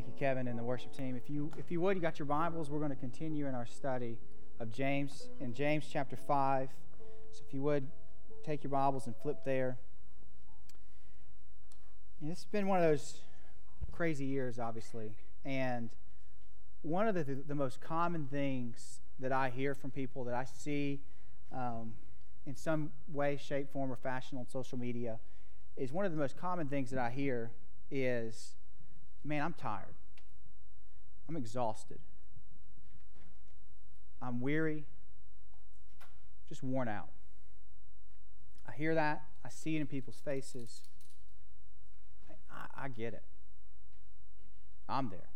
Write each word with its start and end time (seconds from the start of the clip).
Thank 0.00 0.14
you, 0.14 0.18
Kevin, 0.18 0.48
and 0.48 0.58
the 0.58 0.64
worship 0.64 0.96
team. 0.96 1.14
If 1.14 1.28
you, 1.28 1.52
if 1.58 1.70
you 1.70 1.78
would, 1.82 1.94
you 1.94 2.00
got 2.00 2.18
your 2.18 2.24
Bibles. 2.24 2.70
We're 2.70 2.78
going 2.78 2.88
to 2.88 2.96
continue 2.96 3.46
in 3.46 3.54
our 3.54 3.66
study 3.66 4.16
of 4.58 4.72
James 4.72 5.28
in 5.40 5.52
James 5.52 5.86
chapter 5.92 6.16
5. 6.16 6.70
So 7.32 7.42
if 7.46 7.52
you 7.52 7.60
would, 7.60 7.86
take 8.42 8.64
your 8.64 8.70
Bibles 8.70 9.04
and 9.04 9.14
flip 9.14 9.44
there. 9.44 9.76
And 12.22 12.32
it's 12.32 12.46
been 12.46 12.66
one 12.66 12.78
of 12.78 12.84
those 12.84 13.20
crazy 13.92 14.24
years, 14.24 14.58
obviously. 14.58 15.12
And 15.44 15.90
one 16.80 17.06
of 17.06 17.14
the, 17.14 17.42
the 17.46 17.54
most 17.54 17.82
common 17.82 18.26
things 18.26 19.00
that 19.18 19.32
I 19.32 19.50
hear 19.50 19.74
from 19.74 19.90
people 19.90 20.24
that 20.24 20.34
I 20.34 20.44
see 20.44 21.02
um, 21.54 21.92
in 22.46 22.56
some 22.56 22.90
way, 23.12 23.36
shape, 23.36 23.70
form, 23.70 23.92
or 23.92 23.96
fashion 23.96 24.38
on 24.38 24.48
social 24.48 24.78
media 24.78 25.18
is 25.76 25.92
one 25.92 26.06
of 26.06 26.10
the 26.10 26.16
most 26.16 26.38
common 26.38 26.68
things 26.68 26.88
that 26.88 26.98
I 26.98 27.10
hear 27.10 27.50
is, 27.90 28.54
man, 29.24 29.42
I'm 29.42 29.54
tired. 29.54 29.94
I'm 31.28 31.36
exhausted. 31.36 31.98
I'm 34.22 34.40
weary, 34.40 34.84
just 36.48 36.62
worn 36.62 36.88
out. 36.88 37.08
I 38.68 38.72
hear 38.72 38.94
that. 38.94 39.22
I 39.44 39.48
see 39.48 39.76
it 39.76 39.80
in 39.80 39.86
people's 39.86 40.20
faces. 40.22 40.82
I, 42.50 42.84
I 42.84 42.88
get 42.88 43.14
it. 43.14 43.22
I'm 44.88 45.08
there. 45.08 45.30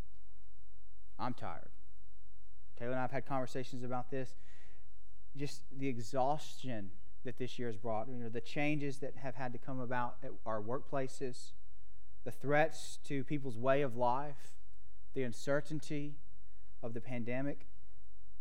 I'm 1.19 1.33
tired. 1.33 1.71
Taylor 2.79 2.91
and 2.91 2.99
I 2.99 3.03
have 3.03 3.13
had 3.13 3.27
conversations 3.27 3.85
about 3.85 4.11
this. 4.11 4.35
Just 5.37 5.63
the 5.77 5.89
exhaustion 5.89 6.91
that 7.25 7.39
this 7.39 7.59
year 7.59 7.69
has 7.69 7.77
brought, 7.77 8.09
you 8.09 8.17
know, 8.17 8.29
the 8.29 8.41
changes 8.41 8.99
that 8.99 9.15
have 9.17 9.35
had 9.35 9.53
to 9.53 9.59
come 9.59 9.81
about 9.81 10.17
at 10.23 10.31
our 10.45 10.61
workplaces, 10.61 11.53
the 12.25 12.31
threats 12.31 12.99
to 13.05 13.23
people's 13.25 13.59
way 13.59 13.83
of 13.83 13.97
life, 13.97 14.53
the 15.15 15.23
uncertainty 15.23 16.15
of 16.83 16.95
the 16.95 17.01
pandemic, 17.01 17.67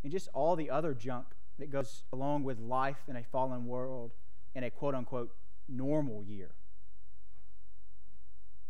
and 0.03 0.11
just 0.11 0.29
all 0.33 0.55
the 0.55 0.69
other 0.69 0.93
junk 0.93 1.27
that 1.59 1.69
goes 1.69 2.03
along 2.11 2.43
with 2.43 2.59
life 2.59 3.03
in 3.07 3.15
a 3.15 3.23
fallen 3.23 3.65
world 3.67 4.11
in 4.55 4.63
a 4.63 4.69
quote 4.69 4.95
unquote 4.95 5.31
normal 5.67 6.23
year. 6.23 6.51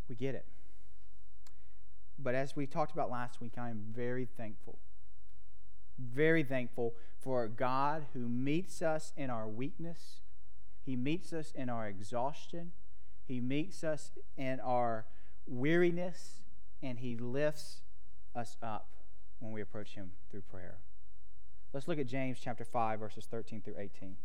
We 0.10 0.16
get 0.16 0.36
it. 0.36 0.46
But 2.20 2.36
as 2.36 2.56
we 2.56 2.68
talked 2.68 2.92
about 2.92 3.09
last 3.09 3.42
week, 3.42 3.54
I 3.58 3.70
am 3.70 3.84
very 3.96 4.26
thankful. 4.26 4.80
Very 5.98 6.44
thankful 6.44 6.94
for 7.20 7.44
a 7.44 7.50
God 7.50 8.06
who 8.14 8.28
meets 8.28 8.82
us 8.82 9.14
in 9.16 9.30
our 9.30 9.48
weakness. 9.48 10.20
He 10.86 10.96
meets 10.96 11.34
us 11.34 11.52
in 11.56 11.70
our 11.70 11.88
exhaustion. 11.88 12.72
He 13.28 13.40
meets 13.40 13.84
us 13.84 14.12
in 14.38 14.60
our 14.60 15.06
weariness. 15.48 16.44
And 16.82 17.00
He 17.00 17.16
lifts 17.16 17.82
us 18.36 18.58
up 18.62 18.90
when 19.40 19.52
we 19.52 19.62
approach 19.62 19.96
Him 19.96 20.12
through 20.30 20.42
prayer. 20.42 20.78
Let's 21.72 21.88
look 21.88 21.98
at 21.98 22.08
James 22.08 22.38
chapter 22.44 22.66
5, 22.66 23.00
verses 23.00 23.26
13 23.26 23.62
through 23.62 23.76
18. 23.80 24.16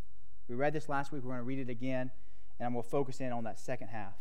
We 0.49 0.55
read 0.55 0.73
this 0.73 0.89
last 0.89 1.13
week. 1.13 1.23
We're 1.23 1.31
going 1.31 1.41
to 1.41 1.45
read 1.45 1.61
it 1.61 1.71
again, 1.71 2.11
and 2.59 2.67
I'm 2.67 2.73
going 2.73 2.83
to 2.83 2.89
focus 2.89 3.21
in 3.21 3.33
on 3.33 3.45
that 3.45 3.59
second 3.59 3.89
half. 3.89 4.15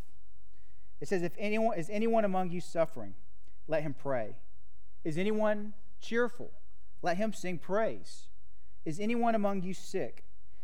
It 1.01 1.07
says, 1.07 1.23
If 1.23 1.33
anyone 1.37 1.77
is 1.77 1.89
anyone 1.89 2.25
among 2.25 2.51
you 2.51 2.61
suffering, 2.61 3.15
let 3.67 3.83
him 3.83 3.93
pray. 3.93 4.35
Is 5.03 5.17
anyone 5.17 5.73
cheerful? 5.99 6.51
Let 7.01 7.17
him 7.17 7.33
sing 7.33 7.57
praise. 7.57 8.27
Is 8.85 8.99
anyone 8.99 9.35
among 9.35 9.63
you 9.63 9.73
sick? 9.73 10.23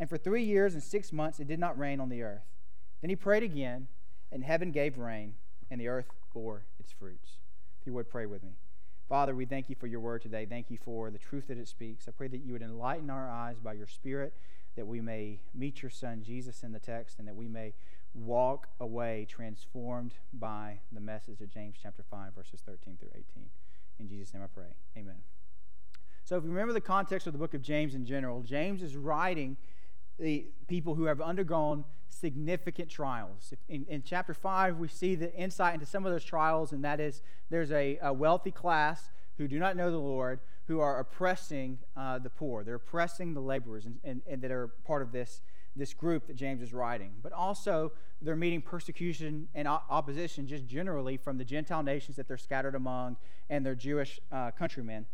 And 0.00 0.08
for 0.08 0.16
three 0.16 0.42
years 0.42 0.72
and 0.72 0.82
six 0.82 1.12
months 1.12 1.38
it 1.38 1.46
did 1.46 1.60
not 1.60 1.78
rain 1.78 2.00
on 2.00 2.08
the 2.08 2.22
earth. 2.22 2.48
Then 3.02 3.10
he 3.10 3.16
prayed 3.16 3.42
again, 3.42 3.86
and 4.32 4.42
heaven 4.42 4.72
gave 4.72 4.98
rain, 4.98 5.34
and 5.70 5.78
the 5.78 5.88
earth 5.88 6.06
bore 6.32 6.64
its 6.80 6.90
fruits. 6.90 7.36
If 7.80 7.86
you 7.86 7.92
would 7.92 8.10
pray 8.10 8.24
with 8.24 8.42
me. 8.42 8.52
Father, 9.08 9.34
we 9.34 9.44
thank 9.44 9.68
you 9.68 9.76
for 9.78 9.86
your 9.86 10.00
word 10.00 10.22
today. 10.22 10.46
Thank 10.46 10.70
you 10.70 10.78
for 10.82 11.10
the 11.10 11.18
truth 11.18 11.48
that 11.48 11.58
it 11.58 11.68
speaks. 11.68 12.08
I 12.08 12.12
pray 12.12 12.28
that 12.28 12.44
you 12.44 12.52
would 12.54 12.62
enlighten 12.62 13.10
our 13.10 13.28
eyes 13.28 13.58
by 13.58 13.74
your 13.74 13.86
Spirit, 13.86 14.32
that 14.76 14.86
we 14.86 15.00
may 15.00 15.40
meet 15.54 15.82
your 15.82 15.90
Son, 15.90 16.22
Jesus, 16.22 16.62
in 16.62 16.72
the 16.72 16.78
text, 16.78 17.18
and 17.18 17.28
that 17.28 17.36
we 17.36 17.48
may 17.48 17.74
walk 18.14 18.68
away 18.80 19.26
transformed 19.28 20.14
by 20.32 20.78
the 20.92 21.00
message 21.00 21.40
of 21.40 21.52
James 21.52 21.76
chapter 21.82 22.04
5, 22.08 22.34
verses 22.34 22.60
13 22.64 22.96
through 22.98 23.10
18. 23.12 23.24
In 23.98 24.08
Jesus' 24.08 24.32
name 24.32 24.42
I 24.42 24.46
pray. 24.46 24.74
Amen. 24.96 25.16
So, 26.24 26.36
if 26.36 26.44
you 26.44 26.50
remember 26.50 26.72
the 26.72 26.80
context 26.80 27.26
of 27.26 27.32
the 27.32 27.38
book 27.38 27.54
of 27.54 27.62
James 27.62 27.94
in 27.94 28.06
general, 28.06 28.42
James 28.42 28.82
is 28.82 28.96
writing 28.96 29.56
the 30.20 30.46
people 30.68 30.94
who 30.94 31.04
have 31.04 31.20
undergone 31.20 31.84
significant 32.08 32.90
trials. 32.90 33.54
In, 33.68 33.86
in, 33.88 34.02
chapter 34.02 34.34
5, 34.34 34.78
we 34.78 34.88
see 34.88 35.14
the 35.14 35.34
insight 35.34 35.74
into 35.74 35.86
some 35.86 36.04
of 36.04 36.12
those 36.12 36.24
trials, 36.24 36.72
and 36.72 36.84
that 36.84 37.00
is 37.00 37.22
there's 37.48 37.72
a, 37.72 37.98
a 38.02 38.12
wealthy 38.12 38.50
class 38.50 39.10
who 39.38 39.48
do 39.48 39.58
not 39.58 39.76
know 39.76 39.90
the 39.90 39.98
Lord 39.98 40.40
who 40.66 40.80
are 40.80 40.98
oppressing 40.98 41.78
uh, 41.96 42.18
the 42.18 42.30
poor. 42.30 42.62
They're 42.62 42.74
oppressing 42.76 43.34
the 43.34 43.40
laborers 43.40 43.86
and, 43.86 43.98
and, 44.04 44.22
and 44.28 44.42
that 44.42 44.50
are 44.50 44.68
part 44.84 45.02
of 45.02 45.12
this 45.12 45.40
this 45.76 45.94
group 45.94 46.26
that 46.26 46.34
James 46.34 46.60
is 46.62 46.74
writing, 46.74 47.12
but 47.22 47.32
also 47.32 47.92
they're 48.20 48.36
meeting 48.36 48.60
persecution 48.60 49.48
and 49.54 49.68
opposition 49.68 50.46
just 50.46 50.66
generally 50.66 51.16
from 51.16 51.38
the 51.38 51.44
Gentile 51.44 51.82
nations 51.82 52.16
that 52.16 52.26
they're 52.26 52.36
scattered 52.36 52.74
among 52.74 53.16
and 53.48 53.64
their 53.64 53.76
Jewish 53.76 54.20
uh, 54.32 54.50
countrymen 54.50 55.06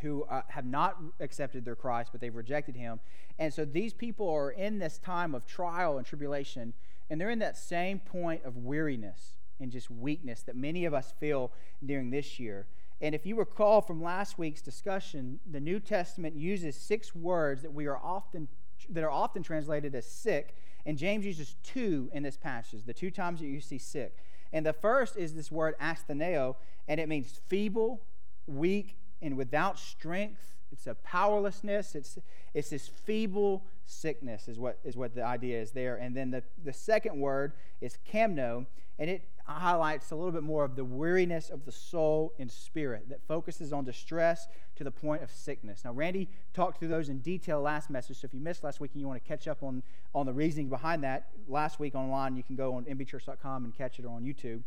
who 0.00 0.24
uh, 0.24 0.42
have 0.48 0.66
not 0.66 0.98
accepted 1.20 1.64
their 1.64 1.76
Christ, 1.76 2.10
but 2.12 2.20
they've 2.20 2.34
rejected 2.34 2.76
him. 2.76 3.00
And 3.38 3.52
so 3.52 3.64
these 3.64 3.92
people 3.92 4.28
are 4.28 4.50
in 4.50 4.78
this 4.78 4.98
time 4.98 5.34
of 5.34 5.46
trial 5.46 5.98
and 5.98 6.06
tribulation, 6.06 6.74
and 7.08 7.20
they're 7.20 7.30
in 7.30 7.38
that 7.40 7.56
same 7.56 7.98
point 7.98 8.44
of 8.44 8.56
weariness 8.56 9.36
and 9.60 9.70
just 9.70 9.90
weakness 9.90 10.42
that 10.42 10.56
many 10.56 10.84
of 10.84 10.94
us 10.94 11.12
feel 11.18 11.52
during 11.84 12.10
this 12.10 12.38
year. 12.38 12.66
And 13.00 13.14
if 13.14 13.24
you 13.24 13.36
recall 13.36 13.80
from 13.80 14.02
last 14.02 14.38
week's 14.38 14.60
discussion, 14.60 15.40
the 15.50 15.60
New 15.60 15.80
Testament 15.80 16.36
uses 16.36 16.76
six 16.76 17.14
words 17.14 17.62
that 17.62 17.72
we 17.72 17.86
are 17.86 17.96
often 17.96 18.48
that 18.88 19.04
are 19.04 19.10
often 19.10 19.42
translated 19.42 19.94
as 19.94 20.06
sick, 20.06 20.56
and 20.86 20.96
James 20.96 21.26
uses 21.26 21.56
two 21.62 22.10
in 22.14 22.22
this 22.22 22.38
passage, 22.38 22.84
the 22.86 22.94
two 22.94 23.10
times 23.10 23.40
that 23.40 23.46
you 23.46 23.60
see 23.60 23.76
sick. 23.76 24.16
And 24.52 24.64
the 24.64 24.72
first 24.72 25.16
is 25.16 25.34
this 25.34 25.52
word 25.52 25.74
astheneo, 25.78 26.56
and 26.88 26.98
it 26.98 27.08
means 27.08 27.40
feeble, 27.48 28.00
weak, 28.46 28.96
and 29.22 29.36
without 29.36 29.78
strength. 29.78 30.54
It's 30.72 30.86
a 30.86 30.94
powerlessness. 30.94 31.94
It's, 31.94 32.18
it's 32.54 32.70
this 32.70 32.88
feeble 32.88 33.64
sickness, 33.86 34.48
is 34.48 34.58
what, 34.58 34.78
is 34.84 34.96
what 34.96 35.14
the 35.14 35.24
idea 35.24 35.60
is 35.60 35.72
there. 35.72 35.96
And 35.96 36.16
then 36.16 36.30
the, 36.30 36.42
the 36.64 36.72
second 36.72 37.18
word 37.18 37.52
is 37.80 37.98
kamno, 38.10 38.66
and 38.98 39.10
it 39.10 39.28
highlights 39.44 40.10
a 40.10 40.14
little 40.16 40.30
bit 40.30 40.42
more 40.42 40.64
of 40.64 40.76
the 40.76 40.84
weariness 40.84 41.50
of 41.50 41.64
the 41.64 41.72
soul 41.72 42.32
and 42.38 42.50
spirit 42.50 43.08
that 43.08 43.20
focuses 43.26 43.72
on 43.72 43.84
distress 43.84 44.46
to 44.76 44.84
the 44.84 44.90
point 44.90 45.22
of 45.22 45.30
sickness. 45.30 45.84
Now, 45.84 45.92
Randy 45.92 46.28
talked 46.54 46.78
through 46.78 46.88
those 46.88 47.08
in 47.08 47.18
detail 47.18 47.60
last 47.60 47.90
message, 47.90 48.20
so 48.20 48.26
if 48.26 48.34
you 48.34 48.40
missed 48.40 48.62
last 48.62 48.80
week 48.80 48.92
and 48.92 49.00
you 49.00 49.08
want 49.08 49.22
to 49.22 49.28
catch 49.28 49.48
up 49.48 49.62
on, 49.62 49.82
on 50.14 50.26
the 50.26 50.32
reasoning 50.32 50.68
behind 50.68 51.02
that, 51.02 51.30
last 51.48 51.80
week 51.80 51.94
online, 51.94 52.36
you 52.36 52.42
can 52.42 52.56
go 52.56 52.74
on 52.74 52.84
mbchurch.com 52.84 53.64
and 53.64 53.74
catch 53.74 53.98
it 53.98 54.04
or 54.04 54.14
on 54.14 54.22
YouTube. 54.22 54.62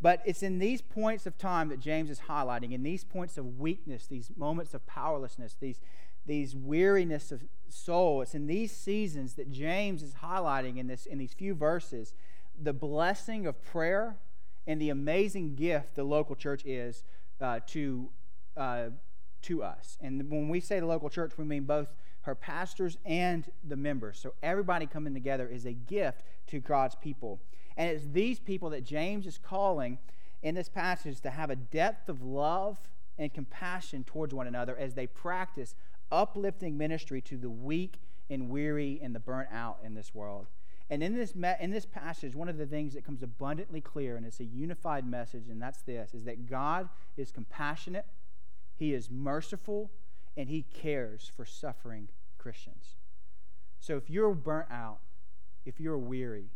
But 0.00 0.22
it's 0.24 0.42
in 0.42 0.58
these 0.58 0.80
points 0.80 1.26
of 1.26 1.36
time 1.36 1.68
that 1.68 1.80
James 1.80 2.10
is 2.10 2.20
highlighting, 2.20 2.72
in 2.72 2.82
these 2.82 3.04
points 3.04 3.36
of 3.36 3.58
weakness, 3.58 4.06
these 4.06 4.30
moments 4.36 4.72
of 4.72 4.86
powerlessness, 4.86 5.56
these, 5.60 5.80
these 6.24 6.56
weariness 6.56 7.30
of 7.30 7.42
soul. 7.68 8.22
It's 8.22 8.34
in 8.34 8.46
these 8.46 8.74
seasons 8.74 9.34
that 9.34 9.50
James 9.50 10.02
is 10.02 10.14
highlighting 10.22 10.78
in, 10.78 10.86
this, 10.86 11.04
in 11.06 11.18
these 11.18 11.34
few 11.34 11.54
verses 11.54 12.14
the 12.62 12.72
blessing 12.72 13.46
of 13.46 13.62
prayer 13.62 14.16
and 14.66 14.80
the 14.80 14.90
amazing 14.90 15.54
gift 15.54 15.94
the 15.94 16.04
local 16.04 16.36
church 16.36 16.64
is 16.64 17.04
uh, 17.40 17.60
to, 17.66 18.10
uh, 18.56 18.86
to 19.42 19.62
us. 19.62 19.96
And 20.00 20.30
when 20.30 20.48
we 20.48 20.60
say 20.60 20.80
the 20.80 20.86
local 20.86 21.08
church, 21.08 21.32
we 21.38 21.44
mean 21.44 21.64
both 21.64 21.88
her 22.22 22.34
pastors 22.34 22.98
and 23.06 23.50
the 23.66 23.76
members. 23.76 24.18
So 24.18 24.34
everybody 24.42 24.86
coming 24.86 25.14
together 25.14 25.48
is 25.48 25.64
a 25.64 25.72
gift 25.72 26.22
to 26.48 26.60
God's 26.60 26.94
people. 26.96 27.40
And 27.80 27.88
it's 27.88 28.04
these 28.12 28.38
people 28.38 28.68
that 28.70 28.84
James 28.84 29.26
is 29.26 29.38
calling 29.38 29.96
in 30.42 30.54
this 30.54 30.68
passage 30.68 31.18
to 31.22 31.30
have 31.30 31.48
a 31.48 31.56
depth 31.56 32.10
of 32.10 32.20
love 32.20 32.76
and 33.16 33.32
compassion 33.32 34.04
towards 34.04 34.34
one 34.34 34.46
another 34.46 34.76
as 34.76 34.92
they 34.92 35.06
practice 35.06 35.74
uplifting 36.12 36.76
ministry 36.76 37.22
to 37.22 37.38
the 37.38 37.48
weak 37.48 37.98
and 38.28 38.50
weary 38.50 39.00
and 39.02 39.14
the 39.14 39.18
burnt 39.18 39.48
out 39.50 39.78
in 39.82 39.94
this 39.94 40.14
world. 40.14 40.48
And 40.90 41.02
in 41.02 41.14
this, 41.14 41.32
in 41.58 41.70
this 41.70 41.86
passage, 41.86 42.34
one 42.34 42.50
of 42.50 42.58
the 42.58 42.66
things 42.66 42.92
that 42.92 43.02
comes 43.02 43.22
abundantly 43.22 43.80
clear, 43.80 44.18
and 44.18 44.26
it's 44.26 44.40
a 44.40 44.44
unified 44.44 45.06
message, 45.06 45.48
and 45.48 45.62
that's 45.62 45.80
this, 45.80 46.12
is 46.12 46.24
that 46.24 46.50
God 46.50 46.90
is 47.16 47.32
compassionate, 47.32 48.04
He 48.76 48.92
is 48.92 49.10
merciful, 49.10 49.90
and 50.36 50.50
He 50.50 50.66
cares 50.74 51.32
for 51.34 51.46
suffering 51.46 52.08
Christians. 52.36 52.96
So 53.78 53.96
if 53.96 54.10
you're 54.10 54.34
burnt 54.34 54.70
out, 54.70 54.98
if 55.64 55.80
you're 55.80 55.96
weary, 55.96 56.50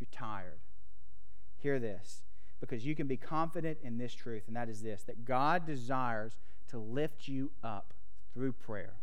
you're 0.00 0.08
tired, 0.10 0.60
hear 1.58 1.78
this 1.78 2.22
because 2.60 2.84
you 2.84 2.94
can 2.94 3.06
be 3.06 3.16
confident 3.16 3.78
in 3.82 3.98
this 3.98 4.12
truth, 4.14 4.44
and 4.46 4.54
that 4.54 4.68
is 4.68 4.82
this 4.82 5.02
that 5.04 5.24
God 5.24 5.66
desires 5.66 6.38
to 6.68 6.78
lift 6.78 7.26
you 7.26 7.50
up 7.64 7.94
through 8.34 8.52
prayer. 8.52 8.94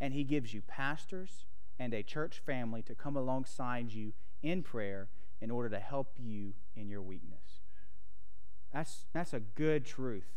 And 0.00 0.14
He 0.14 0.24
gives 0.24 0.54
you 0.54 0.62
pastors 0.62 1.44
and 1.78 1.92
a 1.92 2.02
church 2.02 2.40
family 2.44 2.82
to 2.82 2.94
come 2.94 3.16
alongside 3.16 3.92
you 3.92 4.12
in 4.42 4.62
prayer 4.62 5.08
in 5.40 5.50
order 5.50 5.68
to 5.68 5.78
help 5.78 6.14
you 6.18 6.54
in 6.74 6.88
your 6.88 7.02
weakness. 7.02 7.62
That's, 8.72 9.06
that's 9.12 9.32
a 9.32 9.40
good 9.40 9.84
truth. 9.84 10.28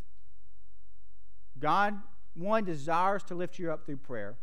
God, 1.59 1.95
one, 2.33 2.63
desires 2.63 3.23
to 3.23 3.35
lift 3.35 3.59
you 3.59 3.71
up 3.71 3.85
through 3.85 3.97
prayer, 3.97 4.37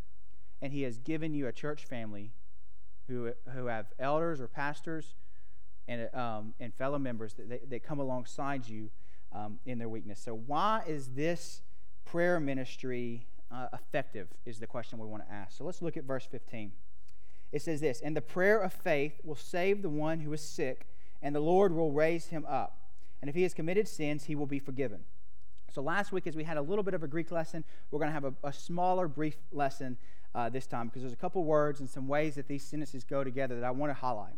and 0.60 0.72
He 0.72 0.82
has 0.82 0.98
given 0.98 1.34
you 1.34 1.46
a 1.46 1.52
church 1.52 1.84
family 1.84 2.32
who, 3.06 3.32
who 3.54 3.66
have 3.66 3.86
elders 3.98 4.40
or 4.40 4.48
pastors 4.48 5.14
and, 5.88 6.14
um, 6.14 6.55
and 6.61 6.73
fellow 6.75 6.99
members 6.99 7.35
that, 7.35 7.69
that 7.70 7.82
come 7.82 7.99
alongside 7.99 8.69
you 8.69 8.90
um, 9.32 9.58
in 9.67 9.79
their 9.79 9.88
weakness. 9.88 10.20
So, 10.20 10.35
why 10.35 10.82
is 10.87 11.08
this 11.08 11.62
prayer 12.05 12.38
ministry 12.38 13.26
uh, 13.50 13.67
effective? 13.73 14.29
Is 14.44 14.58
the 14.58 14.67
question 14.67 14.99
we 14.99 15.06
want 15.06 15.26
to 15.26 15.32
ask. 15.32 15.56
So, 15.56 15.64
let's 15.64 15.82
look 15.82 15.96
at 15.96 16.05
verse 16.05 16.26
15. 16.26 16.73
It 17.50 17.62
says 17.62 17.81
this 17.81 18.00
And 18.02 18.17
the 18.17 18.20
prayer 18.20 18.61
of 18.61 18.73
faith 18.73 19.20
will 19.25 19.37
save 19.37 19.82
the 19.82 19.88
one 19.88 20.20
who 20.20 20.32
is 20.32 20.43
sick, 20.43 20.87
and 21.23 21.35
the 21.35 21.40
Lord 21.40 21.75
will 21.75 21.90
raise 21.90 22.26
him 22.26 22.44
up. 22.46 22.79
And 23.20 23.29
if 23.29 23.35
he 23.35 23.43
has 23.43 23.55
committed 23.55 23.88
sins, 23.88 24.25
he 24.25 24.37
will 24.37 24.46
be 24.46 24.61
forgiven. 24.61 25.00
So, 25.73 25.82
last 25.82 26.12
week, 26.12 26.26
as 26.26 26.37
we 26.37 26.44
had 26.44 26.56
a 26.56 26.62
little 26.62 26.85
bit 26.85 26.94
of 26.94 27.02
a 27.02 27.08
Greek 27.08 27.31
lesson, 27.31 27.64
we're 27.90 27.99
going 27.99 28.11
to 28.11 28.14
have 28.14 28.25
a, 28.25 28.35
a 28.44 28.52
smaller, 28.52 29.08
brief 29.08 29.37
lesson 29.52 29.96
uh, 30.35 30.49
this 30.49 30.67
time 30.67 30.87
because 30.87 31.02
there's 31.02 31.12
a 31.12 31.17
couple 31.17 31.44
words 31.44 31.81
and 31.81 31.88
some 31.88 32.06
ways 32.06 32.35
that 32.35 32.49
these 32.49 32.62
sentences 32.62 33.05
go 33.05 33.25
together 33.25 33.55
that 33.56 33.64
I 33.64 33.70
want 33.70 33.90
to 33.90 33.94
highlight. 33.94 34.35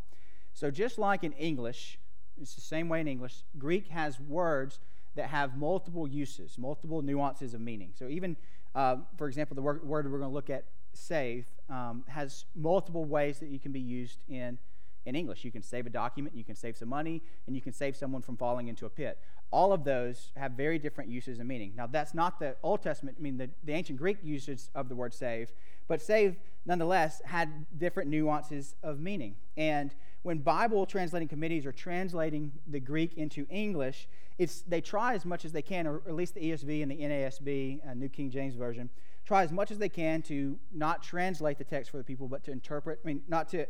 So, 0.53 0.71
just 0.71 0.99
like 0.99 1.25
in 1.25 1.33
English, 1.33 1.99
it's 2.41 2.55
the 2.55 2.61
same 2.61 2.89
way 2.89 3.01
in 3.01 3.09
English, 3.09 3.45
Greek 3.59 3.89
has 3.89 4.21
words 4.21 4.81
that 5.15 5.29
have 5.29 5.57
multiple 5.57 6.07
uses, 6.07 6.59
multiple 6.59 7.03
nuances 7.03 7.55
of 7.55 7.61
meaning. 7.61 7.93
So, 7.95 8.09
even, 8.09 8.37
uh, 8.75 8.97
for 9.17 9.27
example, 9.27 9.55
the 9.55 9.63
word, 9.63 9.85
we're 9.85 10.03
going 10.03 10.21
to 10.21 10.29
look 10.29 10.51
at, 10.51 10.65
save, 10.93 11.47
um, 11.69 12.05
has 12.09 12.45
multiple 12.55 13.05
ways 13.05 13.39
that 13.39 13.49
you 13.49 13.59
can 13.59 13.73
be 13.73 13.81
used 13.81 14.19
in, 14.29 14.59
in 15.07 15.15
English. 15.15 15.45
You 15.45 15.53
can 15.53 15.63
save 15.63 15.87
a 15.87 15.91
document, 15.91 16.35
you 16.35 16.45
can 16.45 16.57
save 16.57 16.77
some 16.77 16.89
money, 16.89 17.23
and 17.47 17.55
you 17.55 17.63
can 17.63 17.73
save 17.73 17.97
someone 17.97 18.23
from 18.23 18.37
falling 18.37 18.69
into 18.69 18.87
a 18.87 18.91
pit. 18.91 19.19
All 19.53 19.73
of 19.73 19.85
those 19.85 20.31
have 20.37 20.53
very 20.53 20.79
different 20.79 21.11
uses 21.11 21.39
and 21.41 21.49
meaning. 21.49 21.73
Now, 21.77 21.87
that's 21.87 22.15
not 22.15 22.39
the 22.39 22.57
Old 22.63 22.83
Testament, 22.83 23.17
I 23.19 23.23
mean, 23.23 23.37
the, 23.37 23.51
the 23.65 23.73
ancient 23.73 23.99
Greek 23.99 24.19
usage 24.23 24.63
of 24.75 24.89
the 24.89 24.95
word 24.95 25.13
save, 25.13 25.53
but 25.89 26.01
save, 26.01 26.37
nonetheless, 26.67 27.21
had 27.25 27.67
different 27.77 28.11
nuances 28.11 28.77
of 28.83 29.01
meaning. 29.01 29.35
And 29.57 29.93
when 30.23 30.39
Bible 30.39 30.85
translating 30.85 31.29
committees 31.29 31.65
are 31.65 31.73
translating 31.73 32.53
the 32.67 32.81
Greek 32.81 33.15
into 33.15 33.47
English, 33.49 34.09
it's, 34.39 34.63
they 34.63 34.81
try 34.81 35.15
as 35.15 35.25
much 35.25 35.45
as 35.45 35.53
they 35.53 35.63
can, 35.63 35.87
or 35.87 36.03
at 36.07 36.15
least 36.15 36.35
the 36.35 36.41
ESV 36.41 36.83
and 36.83 36.91
the 36.91 36.97
NASB, 36.97 37.89
uh, 37.89 37.95
New 37.95 38.09
King 38.09 38.31
James 38.31 38.55
Version, 38.55 38.91
try 39.25 39.43
as 39.43 39.53
much 39.53 39.71
as 39.71 39.79
they 39.79 39.89
can 39.89 40.23
to 40.23 40.59
not 40.73 41.03
translate 41.03 41.59
the 41.59 41.65
text 41.65 41.91
for 41.91 41.99
the 41.99 42.05
people, 42.05 42.29
but 42.29 42.45
to 42.45 42.51
interpret, 42.51 43.01
I 43.05 43.07
mean, 43.07 43.23
not 43.29 43.49
to 43.51 43.67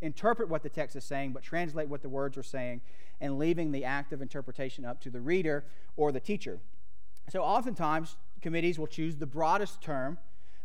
interpret 0.00 0.48
what 0.48 0.62
the 0.62 0.68
text 0.68 0.94
is 0.94 1.04
saying, 1.04 1.32
but 1.32 1.42
translate 1.42 1.88
what 1.88 2.02
the 2.02 2.08
words 2.08 2.38
are 2.38 2.42
saying, 2.42 2.80
and 3.20 3.38
leaving 3.38 3.72
the 3.72 3.84
act 3.84 4.12
of 4.12 4.22
interpretation 4.22 4.84
up 4.84 5.00
to 5.00 5.10
the 5.10 5.20
reader 5.20 5.64
or 5.96 6.12
the 6.12 6.20
teacher. 6.20 6.60
So 7.30 7.42
oftentimes, 7.42 8.16
committees 8.40 8.78
will 8.78 8.86
choose 8.86 9.16
the 9.16 9.26
broadest 9.26 9.82
term 9.82 10.18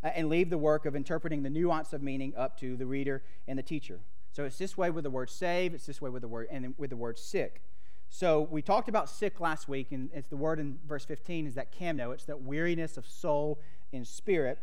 uh, 0.03 0.07
and 0.15 0.29
leave 0.29 0.51
the 0.51 0.57
work 0.57 0.85
of 0.85 0.95
interpreting 0.95 1.41
the 1.41 1.49
nuance 1.49 1.91
of 1.93 2.03
meaning 2.03 2.33
up 2.37 2.59
to 2.59 2.75
the 2.75 2.85
reader 2.85 3.23
and 3.47 3.57
the 3.57 3.63
teacher. 3.63 3.99
So 4.33 4.45
it's 4.45 4.57
this 4.57 4.75
way 4.75 4.89
with 4.89 5.03
the 5.03 5.11
word 5.11 5.29
save, 5.29 5.75
it's 5.75 5.85
this 5.85 6.01
way 6.01 6.09
with 6.09 6.23
the 6.23 6.27
word 6.27 6.47
and 6.49 6.73
with 6.79 6.89
the 6.89 6.97
word 6.97 7.19
sick. 7.19 7.61
So 8.09 8.47
we 8.49 8.63
talked 8.63 8.89
about 8.89 9.07
sick 9.07 9.39
last 9.39 9.69
week, 9.69 9.91
and 9.91 10.09
it's 10.11 10.27
the 10.27 10.37
word 10.37 10.59
in 10.59 10.79
verse 10.87 11.05
15 11.05 11.45
is 11.45 11.53
that 11.53 11.71
kamno, 11.71 12.11
it's 12.13 12.25
that 12.25 12.41
weariness 12.41 12.97
of 12.97 13.05
soul 13.05 13.59
and 13.93 14.07
spirit. 14.07 14.57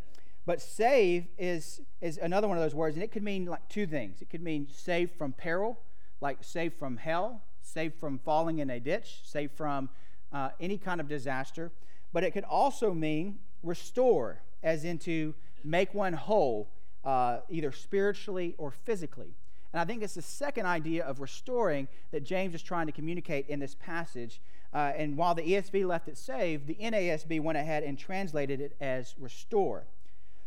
But 0.44 0.60
save 0.60 1.28
is, 1.38 1.80
is 2.00 2.18
another 2.18 2.48
one 2.48 2.56
of 2.56 2.64
those 2.64 2.74
words, 2.74 2.96
and 2.96 3.04
it 3.04 3.12
could 3.12 3.22
mean 3.22 3.46
like 3.46 3.68
two 3.68 3.86
things. 3.86 4.20
It 4.20 4.28
could 4.28 4.42
mean 4.42 4.66
save 4.68 5.12
from 5.12 5.32
peril, 5.32 5.78
like 6.20 6.38
save 6.40 6.74
from 6.74 6.96
hell, 6.96 7.42
save 7.62 7.94
from 7.94 8.18
falling 8.18 8.58
in 8.58 8.70
a 8.70 8.80
ditch, 8.80 9.20
save 9.22 9.52
from 9.52 9.88
uh, 10.32 10.50
any 10.58 10.78
kind 10.78 11.00
of 11.00 11.06
disaster. 11.06 11.70
But 12.12 12.24
it 12.24 12.32
could 12.32 12.44
also 12.44 12.92
mean 12.92 13.38
restore, 13.62 14.42
as 14.64 14.84
into 14.84 15.34
make 15.62 15.94
one 15.94 16.14
whole, 16.14 16.70
uh, 17.04 17.38
either 17.48 17.70
spiritually 17.70 18.56
or 18.58 18.72
physically. 18.72 19.36
And 19.72 19.80
I 19.80 19.84
think 19.84 20.02
it's 20.02 20.14
the 20.14 20.22
second 20.22 20.66
idea 20.66 21.04
of 21.04 21.20
restoring 21.20 21.88
that 22.10 22.24
James 22.24 22.54
is 22.54 22.62
trying 22.62 22.86
to 22.86 22.92
communicate 22.92 23.48
in 23.48 23.60
this 23.60 23.74
passage. 23.74 24.40
Uh, 24.72 24.92
and 24.96 25.16
while 25.16 25.34
the 25.34 25.42
ESV 25.42 25.86
left 25.86 26.08
it 26.08 26.18
saved, 26.18 26.66
the 26.66 26.76
NASB 26.80 27.40
went 27.40 27.58
ahead 27.58 27.82
and 27.82 27.98
translated 27.98 28.60
it 28.60 28.76
as 28.80 29.14
restore. 29.18 29.84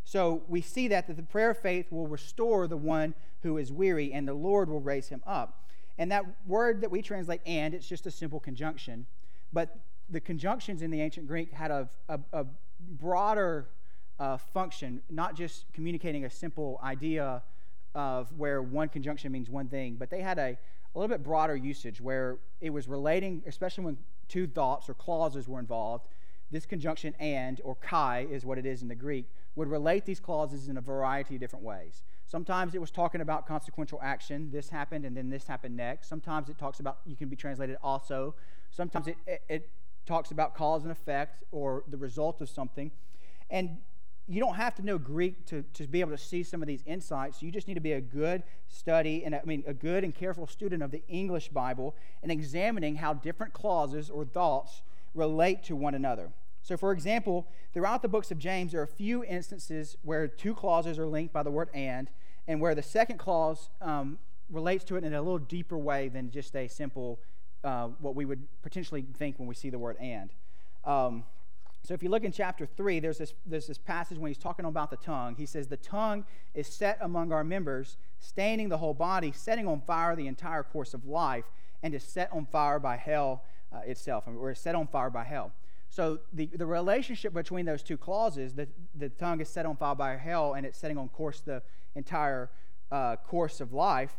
So 0.04 0.42
we 0.48 0.60
see 0.60 0.88
that, 0.88 1.06
that 1.06 1.16
the 1.16 1.22
prayer 1.22 1.50
of 1.50 1.58
faith 1.58 1.90
will 1.90 2.06
restore 2.06 2.66
the 2.66 2.76
one 2.76 3.14
who 3.42 3.56
is 3.56 3.72
weary, 3.72 4.12
and 4.12 4.28
the 4.28 4.34
Lord 4.34 4.68
will 4.68 4.80
raise 4.80 5.08
him 5.08 5.22
up. 5.26 5.64
And 5.96 6.10
that 6.12 6.24
word 6.46 6.80
that 6.82 6.90
we 6.90 7.00
translate 7.00 7.40
and, 7.46 7.72
it's 7.72 7.88
just 7.88 8.06
a 8.06 8.10
simple 8.10 8.40
conjunction. 8.40 9.06
But 9.52 9.78
the 10.10 10.20
conjunctions 10.20 10.82
in 10.82 10.90
the 10.90 11.00
ancient 11.00 11.26
Greek 11.26 11.52
had 11.52 11.70
a, 11.70 11.88
a, 12.08 12.20
a 12.32 12.46
broader 12.80 13.68
uh, 14.18 14.36
function, 14.36 15.00
not 15.08 15.34
just 15.34 15.72
communicating 15.72 16.24
a 16.24 16.30
simple 16.30 16.80
idea 16.82 17.42
of 17.94 18.32
where 18.36 18.62
one 18.62 18.88
conjunction 18.88 19.32
means 19.32 19.48
one 19.48 19.68
thing, 19.68 19.96
but 19.96 20.10
they 20.10 20.20
had 20.20 20.38
a, 20.38 20.56
a 20.94 20.98
little 20.98 21.14
bit 21.14 21.22
broader 21.22 21.56
usage 21.56 22.00
where 22.00 22.38
it 22.60 22.70
was 22.70 22.88
relating, 22.88 23.42
especially 23.46 23.84
when 23.84 23.98
two 24.28 24.46
thoughts 24.46 24.88
or 24.88 24.94
clauses 24.94 25.48
were 25.48 25.58
involved. 25.58 26.08
This 26.50 26.66
conjunction 26.66 27.14
and, 27.18 27.60
or 27.64 27.74
kai 27.76 28.26
is 28.30 28.44
what 28.44 28.58
it 28.58 28.66
is 28.66 28.82
in 28.82 28.88
the 28.88 28.94
Greek, 28.94 29.26
would 29.56 29.68
relate 29.68 30.04
these 30.04 30.20
clauses 30.20 30.68
in 30.68 30.76
a 30.76 30.80
variety 30.80 31.36
of 31.36 31.40
different 31.40 31.64
ways. 31.64 32.02
Sometimes 32.26 32.74
it 32.74 32.80
was 32.80 32.90
talking 32.90 33.20
about 33.20 33.46
consequential 33.46 34.00
action. 34.02 34.50
This 34.52 34.68
happened 34.68 35.04
and 35.04 35.16
then 35.16 35.30
this 35.30 35.46
happened 35.46 35.76
next. 35.76 36.08
Sometimes 36.08 36.48
it 36.48 36.58
talks 36.58 36.80
about, 36.80 36.98
you 37.06 37.16
can 37.16 37.28
be 37.28 37.36
translated 37.36 37.76
also. 37.82 38.34
Sometimes 38.70 39.08
it, 39.08 39.16
it, 39.26 39.42
it 39.48 39.70
talks 40.06 40.30
about 40.30 40.54
cause 40.54 40.82
and 40.82 40.92
effect 40.92 41.44
or 41.52 41.84
the 41.88 41.96
result 41.96 42.40
of 42.40 42.48
something. 42.48 42.90
And 43.50 43.78
you 44.26 44.40
don't 44.40 44.54
have 44.54 44.74
to 44.76 44.82
know 44.82 44.96
Greek 44.96 45.44
to, 45.46 45.62
to 45.74 45.86
be 45.86 46.00
able 46.00 46.12
to 46.12 46.18
see 46.18 46.42
some 46.42 46.62
of 46.62 46.68
these 46.68 46.82
insights. 46.86 47.42
You 47.42 47.50
just 47.50 47.68
need 47.68 47.74
to 47.74 47.80
be 47.80 47.92
a 47.92 48.00
good 48.00 48.42
study 48.68 49.22
and 49.24 49.34
I 49.34 49.42
mean 49.44 49.64
a 49.66 49.74
good 49.74 50.02
and 50.02 50.14
careful 50.14 50.46
student 50.46 50.82
of 50.82 50.90
the 50.90 51.02
English 51.08 51.48
Bible 51.48 51.94
and 52.22 52.32
examining 52.32 52.96
how 52.96 53.14
different 53.14 53.52
clauses 53.52 54.08
or 54.08 54.24
thoughts 54.24 54.82
relate 55.14 55.62
to 55.64 55.76
one 55.76 55.94
another. 55.94 56.30
So, 56.62 56.78
for 56.78 56.92
example, 56.92 57.46
throughout 57.74 58.00
the 58.00 58.08
books 58.08 58.30
of 58.30 58.38
James, 58.38 58.72
there 58.72 58.80
are 58.80 58.84
a 58.84 58.88
few 58.88 59.22
instances 59.24 59.98
where 60.02 60.26
two 60.26 60.54
clauses 60.54 60.98
are 60.98 61.06
linked 61.06 61.34
by 61.34 61.42
the 61.42 61.50
word 61.50 61.68
and, 61.74 62.08
and 62.48 62.58
where 62.58 62.74
the 62.74 62.82
second 62.82 63.18
clause 63.18 63.68
um, 63.82 64.18
relates 64.48 64.82
to 64.84 64.96
it 64.96 65.04
in 65.04 65.12
a 65.12 65.20
little 65.20 65.38
deeper 65.38 65.76
way 65.76 66.08
than 66.08 66.30
just 66.30 66.56
a 66.56 66.66
simple, 66.66 67.20
uh, 67.62 67.88
what 68.00 68.14
we 68.14 68.24
would 68.24 68.46
potentially 68.62 69.04
think 69.18 69.38
when 69.38 69.46
we 69.46 69.54
see 69.54 69.68
the 69.68 69.78
word 69.78 69.98
and. 70.00 70.30
Um, 70.86 71.24
so 71.84 71.92
if 71.92 72.02
you 72.02 72.08
look 72.08 72.24
in 72.24 72.32
chapter 72.32 72.64
3, 72.64 73.00
there's 73.00 73.18
this, 73.18 73.34
there's 73.44 73.66
this 73.66 73.76
passage 73.76 74.16
when 74.16 74.30
he's 74.30 74.38
talking 74.38 74.64
about 74.64 74.88
the 74.88 74.96
tongue. 74.96 75.34
He 75.36 75.44
says, 75.44 75.68
The 75.68 75.76
tongue 75.76 76.24
is 76.54 76.66
set 76.66 76.96
among 77.02 77.30
our 77.30 77.44
members, 77.44 77.98
staining 78.20 78.70
the 78.70 78.78
whole 78.78 78.94
body, 78.94 79.32
setting 79.32 79.68
on 79.68 79.82
fire 79.82 80.16
the 80.16 80.26
entire 80.26 80.62
course 80.62 80.94
of 80.94 81.04
life, 81.04 81.44
and 81.82 81.94
is 81.94 82.02
set 82.02 82.32
on 82.32 82.46
fire 82.46 82.78
by 82.78 82.96
hell 82.96 83.44
uh, 83.70 83.80
itself, 83.80 84.24
or 84.26 84.50
is 84.50 84.58
set 84.58 84.74
on 84.74 84.86
fire 84.86 85.10
by 85.10 85.24
hell. 85.24 85.52
So 85.90 86.20
the, 86.32 86.46
the 86.54 86.64
relationship 86.64 87.34
between 87.34 87.66
those 87.66 87.82
two 87.82 87.98
clauses, 87.98 88.54
the, 88.54 88.66
the 88.94 89.10
tongue 89.10 89.42
is 89.42 89.50
set 89.50 89.66
on 89.66 89.76
fire 89.76 89.94
by 89.94 90.16
hell, 90.16 90.54
and 90.54 90.64
it's 90.64 90.78
setting 90.78 90.96
on 90.96 91.10
course 91.10 91.40
the 91.40 91.62
entire 91.94 92.50
uh, 92.90 93.16
course 93.16 93.60
of 93.60 93.74
life. 93.74 94.16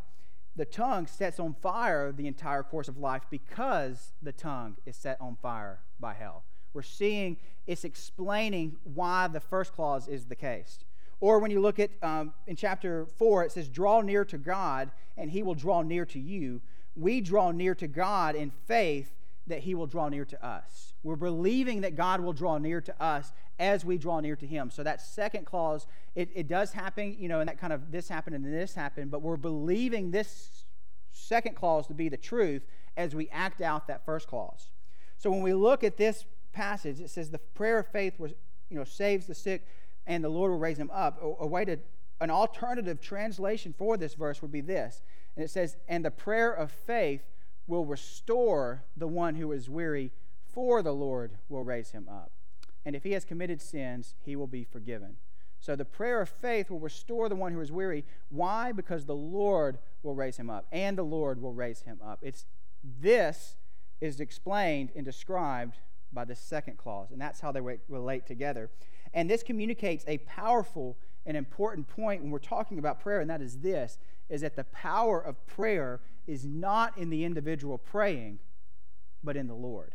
The 0.55 0.65
tongue 0.65 1.07
sets 1.07 1.39
on 1.39 1.55
fire 1.55 2.11
the 2.11 2.27
entire 2.27 2.61
course 2.61 2.87
of 2.87 2.99
life 2.99 3.23
because 3.31 4.13
the 4.21 4.31
tongue 4.31 4.77
is 4.85 4.95
set 4.95 5.19
on 5.19 5.35
fire 5.41 5.79
by 5.99 6.13
hell 6.13 6.43
we're 6.75 6.83
seeing 6.83 7.37
it's 7.65 7.83
explaining 7.83 8.75
why 8.83 9.27
the 9.27 9.39
first 9.39 9.73
clause 9.73 10.07
is 10.07 10.25
the 10.25 10.35
case. 10.35 10.79
Or 11.19 11.39
when 11.39 11.49
you 11.49 11.61
look 11.61 11.79
at 11.79 11.91
um, 12.03 12.33
in 12.45 12.55
chapter 12.55 13.07
4, 13.17 13.45
it 13.45 13.51
says, 13.53 13.69
Draw 13.69 14.01
near 14.01 14.25
to 14.25 14.37
God, 14.37 14.91
and 15.17 15.31
he 15.31 15.41
will 15.41 15.55
draw 15.55 15.81
near 15.81 16.05
to 16.05 16.19
you. 16.19 16.61
We 16.95 17.21
draw 17.21 17.51
near 17.51 17.73
to 17.75 17.87
God 17.87 18.35
in 18.35 18.51
faith 18.67 19.13
that 19.47 19.59
he 19.59 19.73
will 19.73 19.87
draw 19.87 20.09
near 20.09 20.25
to 20.25 20.45
us. 20.45 20.93
We're 21.03 21.15
believing 21.15 21.81
that 21.81 21.95
God 21.95 22.19
will 22.19 22.33
draw 22.33 22.57
near 22.57 22.81
to 22.81 23.01
us 23.01 23.31
as 23.57 23.85
we 23.85 23.97
draw 23.97 24.19
near 24.19 24.35
to 24.35 24.45
him. 24.45 24.69
So 24.69 24.83
that 24.83 25.01
second 25.01 25.45
clause, 25.45 25.87
it, 26.15 26.29
it 26.35 26.47
does 26.47 26.73
happen, 26.73 27.15
you 27.17 27.29
know, 27.29 27.39
and 27.39 27.47
that 27.47 27.59
kind 27.59 27.71
of 27.71 27.91
this 27.91 28.09
happened 28.09 28.35
and 28.35 28.45
this 28.45 28.75
happened, 28.75 29.11
but 29.11 29.21
we're 29.21 29.37
believing 29.37 30.11
this 30.11 30.65
second 31.11 31.55
clause 31.55 31.87
to 31.87 31.93
be 31.93 32.09
the 32.09 32.17
truth 32.17 32.63
as 32.97 33.15
we 33.15 33.29
act 33.29 33.61
out 33.61 33.87
that 33.87 34.03
first 34.05 34.27
clause. 34.27 34.71
So 35.17 35.29
when 35.31 35.41
we 35.41 35.53
look 35.53 35.83
at 35.83 35.97
this 35.97 36.25
passage, 36.55 36.99
it 36.99 37.09
says 37.09 37.29
the 37.29 37.37
prayer 37.37 37.79
of 37.79 37.87
faith 37.87 38.19
was, 38.19 38.33
you 38.69 38.77
know, 38.77 38.83
saves 38.83 39.27
the 39.27 39.35
sick 39.35 39.67
and 40.07 40.23
the 40.23 40.29
Lord 40.29 40.51
will 40.51 40.57
raise 40.57 40.77
him 40.77 40.89
up. 40.91 41.21
A, 41.21 41.43
a 41.43 41.47
way 41.47 41.65
to, 41.65 41.77
an 42.21 42.31
alternative 42.31 43.01
translation 43.01 43.73
for 43.77 43.97
this 43.97 44.15
verse 44.15 44.41
would 44.41 44.51
be 44.51 44.61
this. 44.61 45.03
And 45.35 45.43
it 45.43 45.49
says, 45.49 45.77
and 45.87 46.03
the 46.03 46.11
prayer 46.11 46.51
of 46.51 46.71
faith 46.71 47.23
will 47.67 47.85
restore 47.85 48.83
the 48.95 49.07
one 49.07 49.35
who 49.35 49.51
is 49.51 49.69
weary, 49.69 50.11
for 50.47 50.81
the 50.81 50.93
Lord 50.93 51.33
will 51.49 51.63
raise 51.63 51.91
him 51.91 52.07
up. 52.09 52.31
And 52.85 52.95
if 52.95 53.03
he 53.03 53.11
has 53.11 53.25
committed 53.25 53.61
sins, 53.61 54.15
he 54.21 54.35
will 54.35 54.47
be 54.47 54.63
forgiven. 54.63 55.17
So 55.59 55.75
the 55.75 55.85
prayer 55.85 56.21
of 56.21 56.29
faith 56.29 56.69
will 56.69 56.79
restore 56.79 57.27
the 57.27 57.35
one 57.35 57.51
who 57.51 57.61
is 57.61 57.71
weary. 57.71 58.05
Why? 58.29 58.71
Because 58.71 59.05
the 59.05 59.15
Lord 59.15 59.79
will 60.03 60.13
raise 60.13 60.37
him 60.37 60.49
up, 60.49 60.67
and 60.71 60.97
the 60.97 61.03
Lord 61.03 61.41
will 61.41 61.53
raise 61.53 61.81
him 61.81 61.99
up. 62.05 62.19
It's 62.21 62.45
this 62.83 63.57
is 63.99 64.19
explained 64.19 64.91
and 64.95 65.03
described 65.03 65.77
by 66.15 66.25
the 66.25 66.35
second 66.35 66.77
clause, 66.77 67.11
and 67.11 67.21
that's 67.21 67.41
how 67.41 67.51
they 67.51 67.61
relate 67.87 68.25
together. 68.25 68.71
And 69.13 69.29
this 69.29 69.43
communicates 69.43 70.03
a 70.07 70.17
powerful 70.19 70.97
and 71.25 71.37
important 71.37 71.87
point 71.87 72.21
when 72.21 72.31
we're 72.31 72.39
talking 72.39 72.79
about 72.79 72.99
prayer, 72.99 73.19
and 73.19 73.29
that 73.29 73.41
is 73.41 73.59
this 73.59 73.99
is 74.27 74.41
that 74.41 74.55
the 74.55 74.63
power 74.63 75.21
of 75.21 75.45
prayer 75.45 75.99
is 76.25 76.45
not 76.45 76.97
in 76.97 77.11
the 77.11 77.23
individual 77.23 77.77
praying, 77.77 78.39
but 79.23 79.37
in 79.37 79.47
the 79.47 79.53
Lord. 79.53 79.93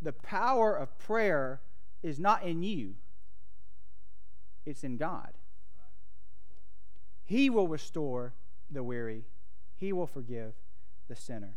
The 0.00 0.12
power 0.12 0.76
of 0.76 0.96
prayer 0.98 1.60
is 2.02 2.20
not 2.20 2.44
in 2.44 2.62
you, 2.62 2.94
it's 4.64 4.84
in 4.84 4.96
God. 4.96 5.32
He 7.24 7.50
will 7.50 7.66
restore 7.66 8.34
the 8.70 8.84
weary, 8.84 9.24
He 9.74 9.92
will 9.92 10.06
forgive 10.06 10.52
the 11.08 11.16
sinner. 11.16 11.54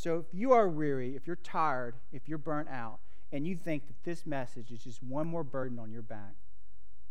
So 0.00 0.16
if 0.16 0.32
you 0.32 0.52
are 0.52 0.66
weary, 0.66 1.14
if 1.14 1.26
you're 1.26 1.36
tired, 1.36 1.94
if 2.10 2.26
you're 2.26 2.38
burnt 2.38 2.70
out, 2.70 3.00
and 3.32 3.46
you 3.46 3.54
think 3.54 3.86
that 3.86 4.02
this 4.02 4.24
message 4.24 4.70
is 4.70 4.82
just 4.82 5.02
one 5.02 5.26
more 5.26 5.44
burden 5.44 5.78
on 5.78 5.92
your 5.92 6.00
back, 6.00 6.36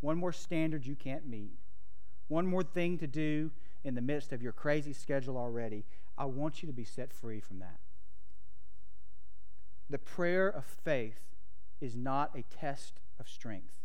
one 0.01 0.17
more 0.17 0.31
standard 0.33 0.87
you 0.87 0.95
can't 0.95 1.27
meet, 1.27 1.51
one 2.29 2.47
more 2.47 2.63
thing 2.63 2.97
to 2.97 3.05
do 3.05 3.51
in 3.83 3.93
the 3.93 4.01
midst 4.01 4.33
of 4.33 4.41
your 4.41 4.53
crazy 4.53 4.91
schedule 4.91 5.37
already, 5.37 5.85
I 6.17 6.25
want 6.25 6.63
you 6.63 6.67
to 6.67 6.73
be 6.73 6.83
set 6.83 7.13
free 7.13 7.39
from 7.39 7.59
that. 7.59 7.77
The 9.87 9.99
prayer 9.99 10.47
of 10.49 10.65
faith 10.65 11.19
is 11.79 11.95
not 11.95 12.35
a 12.35 12.41
test 12.41 13.01
of 13.19 13.29
strength, 13.29 13.75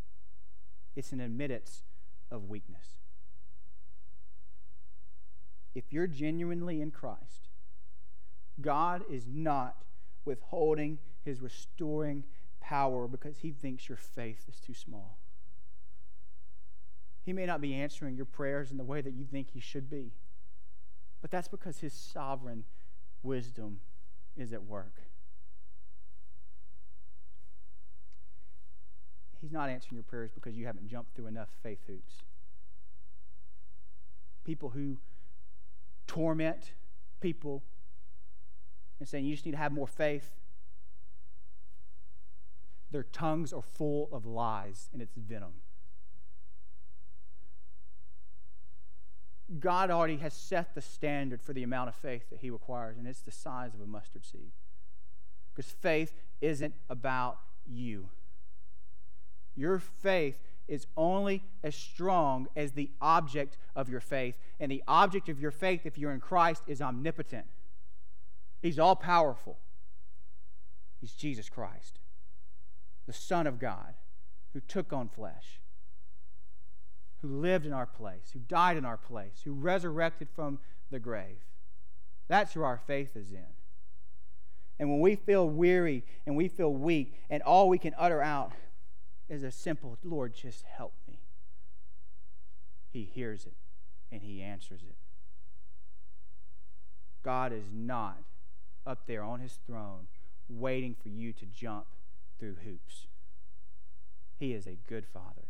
it's 0.96 1.12
an 1.12 1.20
admittance 1.20 1.82
of 2.30 2.48
weakness. 2.48 3.00
If 5.74 5.92
you're 5.92 6.06
genuinely 6.06 6.80
in 6.80 6.90
Christ, 6.90 7.50
God 8.60 9.02
is 9.10 9.26
not 9.26 9.76
withholding 10.24 10.98
his 11.24 11.40
restoring 11.40 12.24
power 12.60 13.06
because 13.06 13.38
he 13.38 13.50
thinks 13.50 13.88
your 13.88 13.98
faith 13.98 14.44
is 14.48 14.60
too 14.60 14.74
small. 14.74 15.18
He 17.24 17.32
may 17.32 17.46
not 17.46 17.60
be 17.60 17.74
answering 17.74 18.16
your 18.16 18.26
prayers 18.26 18.70
in 18.70 18.76
the 18.76 18.84
way 18.84 19.00
that 19.00 19.12
you 19.12 19.24
think 19.24 19.48
he 19.52 19.60
should 19.60 19.88
be, 19.88 20.12
but 21.22 21.30
that's 21.30 21.48
because 21.48 21.80
his 21.80 21.92
sovereign 21.92 22.64
wisdom 23.22 23.80
is 24.36 24.52
at 24.52 24.64
work. 24.64 25.02
He's 29.40 29.52
not 29.52 29.68
answering 29.68 29.96
your 29.96 30.04
prayers 30.04 30.30
because 30.34 30.56
you 30.56 30.66
haven't 30.66 30.88
jumped 30.88 31.14
through 31.14 31.26
enough 31.26 31.48
faith 31.62 31.80
hoops. 31.86 32.22
People 34.44 34.70
who 34.70 34.98
torment 36.06 36.72
people 37.20 37.62
and 38.98 39.08
saying 39.08 39.24
you 39.24 39.34
just 39.34 39.44
need 39.44 39.52
to 39.52 39.58
have 39.58 39.72
more 39.72 39.86
faith, 39.86 40.30
their 42.90 43.02
tongues 43.02 43.52
are 43.52 43.62
full 43.62 44.08
of 44.12 44.24
lies 44.24 44.88
and 44.92 45.02
it's 45.02 45.14
venom. 45.14 45.54
God 49.60 49.90
already 49.90 50.16
has 50.18 50.32
set 50.32 50.74
the 50.74 50.80
standard 50.80 51.42
for 51.42 51.52
the 51.52 51.62
amount 51.62 51.88
of 51.88 51.94
faith 51.94 52.30
that 52.30 52.40
He 52.40 52.50
requires, 52.50 52.96
and 52.96 53.06
it's 53.06 53.20
the 53.20 53.30
size 53.30 53.74
of 53.74 53.80
a 53.80 53.86
mustard 53.86 54.24
seed. 54.24 54.52
Because 55.54 55.70
faith 55.70 56.14
isn't 56.40 56.74
about 56.88 57.38
you. 57.66 58.08
Your 59.54 59.78
faith 59.78 60.38
is 60.66 60.86
only 60.96 61.42
as 61.62 61.74
strong 61.74 62.48
as 62.56 62.72
the 62.72 62.90
object 63.00 63.56
of 63.76 63.88
your 63.88 64.00
faith. 64.00 64.38
And 64.58 64.70
the 64.70 64.82
object 64.88 65.28
of 65.28 65.38
your 65.38 65.50
faith, 65.50 65.84
if 65.84 65.98
you're 65.98 66.12
in 66.12 66.20
Christ, 66.20 66.62
is 66.66 66.80
omnipotent. 66.80 67.46
He's 68.64 68.78
all 68.78 68.96
powerful. 68.96 69.58
He's 71.00 71.12
Jesus 71.12 71.48
Christ, 71.48 72.00
the 73.06 73.12
Son 73.12 73.46
of 73.46 73.58
God, 73.58 73.94
who 74.52 74.60
took 74.60 74.92
on 74.92 75.08
flesh 75.08 75.60
who 77.24 77.40
lived 77.40 77.64
in 77.64 77.72
our 77.72 77.86
place, 77.86 78.30
who 78.34 78.38
died 78.38 78.76
in 78.76 78.84
our 78.84 78.98
place, 78.98 79.40
who 79.44 79.54
resurrected 79.54 80.28
from 80.28 80.58
the 80.90 80.98
grave. 80.98 81.38
That's 82.28 82.52
who 82.52 82.62
our 82.62 82.76
faith 82.76 83.16
is 83.16 83.32
in. 83.32 83.46
And 84.78 84.90
when 84.90 85.00
we 85.00 85.14
feel 85.14 85.48
weary 85.48 86.04
and 86.26 86.36
we 86.36 86.48
feel 86.48 86.70
weak, 86.74 87.14
and 87.30 87.42
all 87.42 87.70
we 87.70 87.78
can 87.78 87.94
utter 87.96 88.20
out 88.20 88.52
is 89.30 89.42
a 89.42 89.50
simple, 89.50 89.96
Lord, 90.04 90.34
just 90.34 90.64
help 90.64 90.92
me, 91.08 91.20
He 92.92 93.04
hears 93.04 93.46
it 93.46 93.56
and 94.12 94.20
He 94.20 94.42
answers 94.42 94.82
it. 94.82 94.96
God 97.22 97.54
is 97.54 97.70
not 97.72 98.18
up 98.86 99.06
there 99.06 99.22
on 99.22 99.40
His 99.40 99.58
throne 99.66 100.06
waiting 100.48 100.94
for 101.00 101.08
you 101.08 101.32
to 101.32 101.46
jump 101.46 101.86
through 102.38 102.56
hoops. 102.64 103.06
He 104.38 104.52
is 104.52 104.66
a 104.66 104.78
good 104.88 105.06
Father 105.06 105.48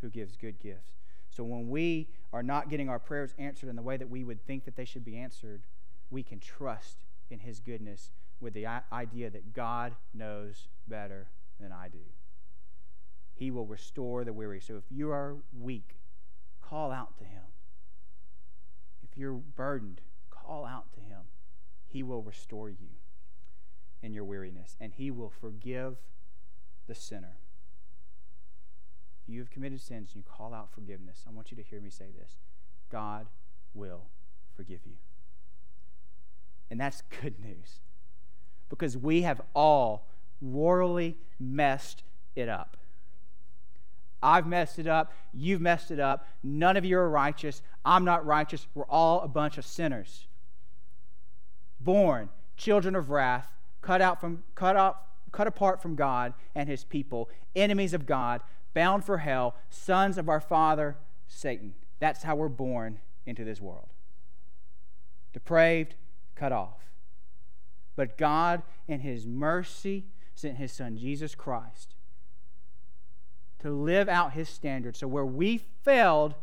who 0.00 0.08
gives 0.10 0.36
good 0.36 0.58
gifts. 0.58 0.94
So 1.30 1.44
when 1.44 1.68
we 1.68 2.08
are 2.32 2.42
not 2.42 2.70
getting 2.70 2.88
our 2.88 2.98
prayers 2.98 3.34
answered 3.38 3.68
in 3.68 3.76
the 3.76 3.82
way 3.82 3.96
that 3.96 4.10
we 4.10 4.24
would 4.24 4.44
think 4.46 4.64
that 4.64 4.76
they 4.76 4.84
should 4.84 5.04
be 5.04 5.16
answered, 5.16 5.62
we 6.10 6.22
can 6.22 6.40
trust 6.40 7.04
in 7.30 7.40
his 7.40 7.60
goodness 7.60 8.10
with 8.40 8.54
the 8.54 8.66
idea 8.92 9.30
that 9.30 9.52
God 9.52 9.94
knows 10.14 10.68
better 10.86 11.28
than 11.60 11.72
I 11.72 11.88
do. 11.88 11.98
He 13.34 13.50
will 13.50 13.66
restore 13.66 14.24
the 14.24 14.32
weary. 14.32 14.60
So 14.60 14.76
if 14.76 14.84
you 14.90 15.10
are 15.10 15.36
weak, 15.58 15.96
call 16.62 16.90
out 16.90 17.16
to 17.18 17.24
him. 17.24 17.42
If 19.02 19.16
you're 19.16 19.32
burdened, 19.34 20.00
call 20.30 20.64
out 20.64 20.92
to. 20.94 20.97
He 21.88 22.02
will 22.02 22.22
restore 22.22 22.68
you 22.68 22.88
in 24.02 24.12
your 24.12 24.24
weariness, 24.24 24.76
and 24.80 24.92
he 24.92 25.10
will 25.10 25.30
forgive 25.30 25.96
the 26.86 26.94
sinner 26.94 27.38
you 29.28 29.40
have 29.40 29.50
committed 29.50 29.80
sins 29.80 30.10
and 30.14 30.24
you 30.24 30.30
call 30.36 30.54
out 30.54 30.72
forgiveness, 30.72 31.24
I 31.28 31.30
want 31.30 31.50
you 31.50 31.56
to 31.58 31.62
hear 31.62 31.80
me 31.80 31.90
say 31.90 32.06
this 32.18 32.36
God 32.90 33.26
will 33.74 34.06
forgive 34.56 34.80
you. 34.86 34.96
And 36.70 36.80
that's 36.80 37.02
good 37.22 37.38
news 37.38 37.80
because 38.68 38.96
we 38.96 39.22
have 39.22 39.40
all 39.54 40.06
royally 40.40 41.16
messed 41.38 42.02
it 42.34 42.48
up. 42.48 42.76
I've 44.20 44.46
messed 44.46 44.78
it 44.78 44.86
up. 44.86 45.12
You've 45.32 45.60
messed 45.60 45.90
it 45.90 46.00
up. 46.00 46.26
None 46.42 46.76
of 46.76 46.84
you 46.84 46.98
are 46.98 47.08
righteous. 47.08 47.62
I'm 47.84 48.04
not 48.04 48.26
righteous. 48.26 48.66
We're 48.74 48.84
all 48.86 49.20
a 49.20 49.28
bunch 49.28 49.58
of 49.58 49.64
sinners. 49.64 50.26
Born 51.80 52.28
children 52.56 52.96
of 52.96 53.10
wrath, 53.10 53.52
cut 53.80 54.02
out 54.02 54.20
from 54.20 54.42
cut 54.54 54.76
out 54.76 55.02
cut 55.30 55.46
apart 55.46 55.80
from 55.80 55.94
God 55.94 56.34
and 56.54 56.68
his 56.68 56.84
people, 56.84 57.28
enemies 57.54 57.94
of 57.94 58.06
God, 58.06 58.40
bound 58.74 59.04
for 59.04 59.18
hell, 59.18 59.54
sons 59.70 60.18
of 60.18 60.28
our 60.28 60.40
father, 60.40 60.96
Satan. 61.26 61.74
That's 62.00 62.22
how 62.22 62.36
we're 62.36 62.48
born 62.48 63.00
into 63.26 63.44
this 63.44 63.60
world. 63.60 63.88
Depraved, 65.32 65.94
cut 66.34 66.52
off. 66.52 66.78
But 67.96 68.16
God, 68.16 68.62
in 68.86 69.00
His 69.00 69.26
mercy, 69.26 70.04
sent 70.34 70.56
His 70.56 70.72
Son, 70.72 70.96
Jesus 70.96 71.34
Christ, 71.34 71.94
to 73.58 73.70
live 73.70 74.08
out 74.08 74.34
His 74.34 74.48
standard. 74.48 74.96
So 74.96 75.08
where 75.08 75.26
we 75.26 75.58
failed, 75.58 76.34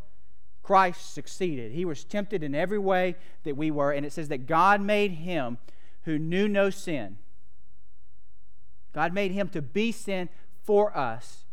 Christ 0.65 1.13
succeeded. 1.13 1.73
He 1.73 1.85
was 1.85 2.03
tempted 2.03 2.41
in 2.41 2.55
every 2.55 2.79
way 2.79 3.15
that 3.43 3.55
we 3.55 3.69
were. 3.69 3.91
And 3.91 4.03
it 4.03 4.11
says 4.11 4.29
that 4.29 4.47
God 4.47 4.81
made 4.81 5.11
Him 5.11 5.59
who 6.05 6.17
knew 6.17 6.47
no 6.47 6.71
sin. 6.71 7.17
God 8.91 9.13
made 9.13 9.31
Him 9.31 9.47
to 9.49 9.61
be 9.61 9.91
sin 9.91 10.27
for 10.63 10.97
us 10.97 11.45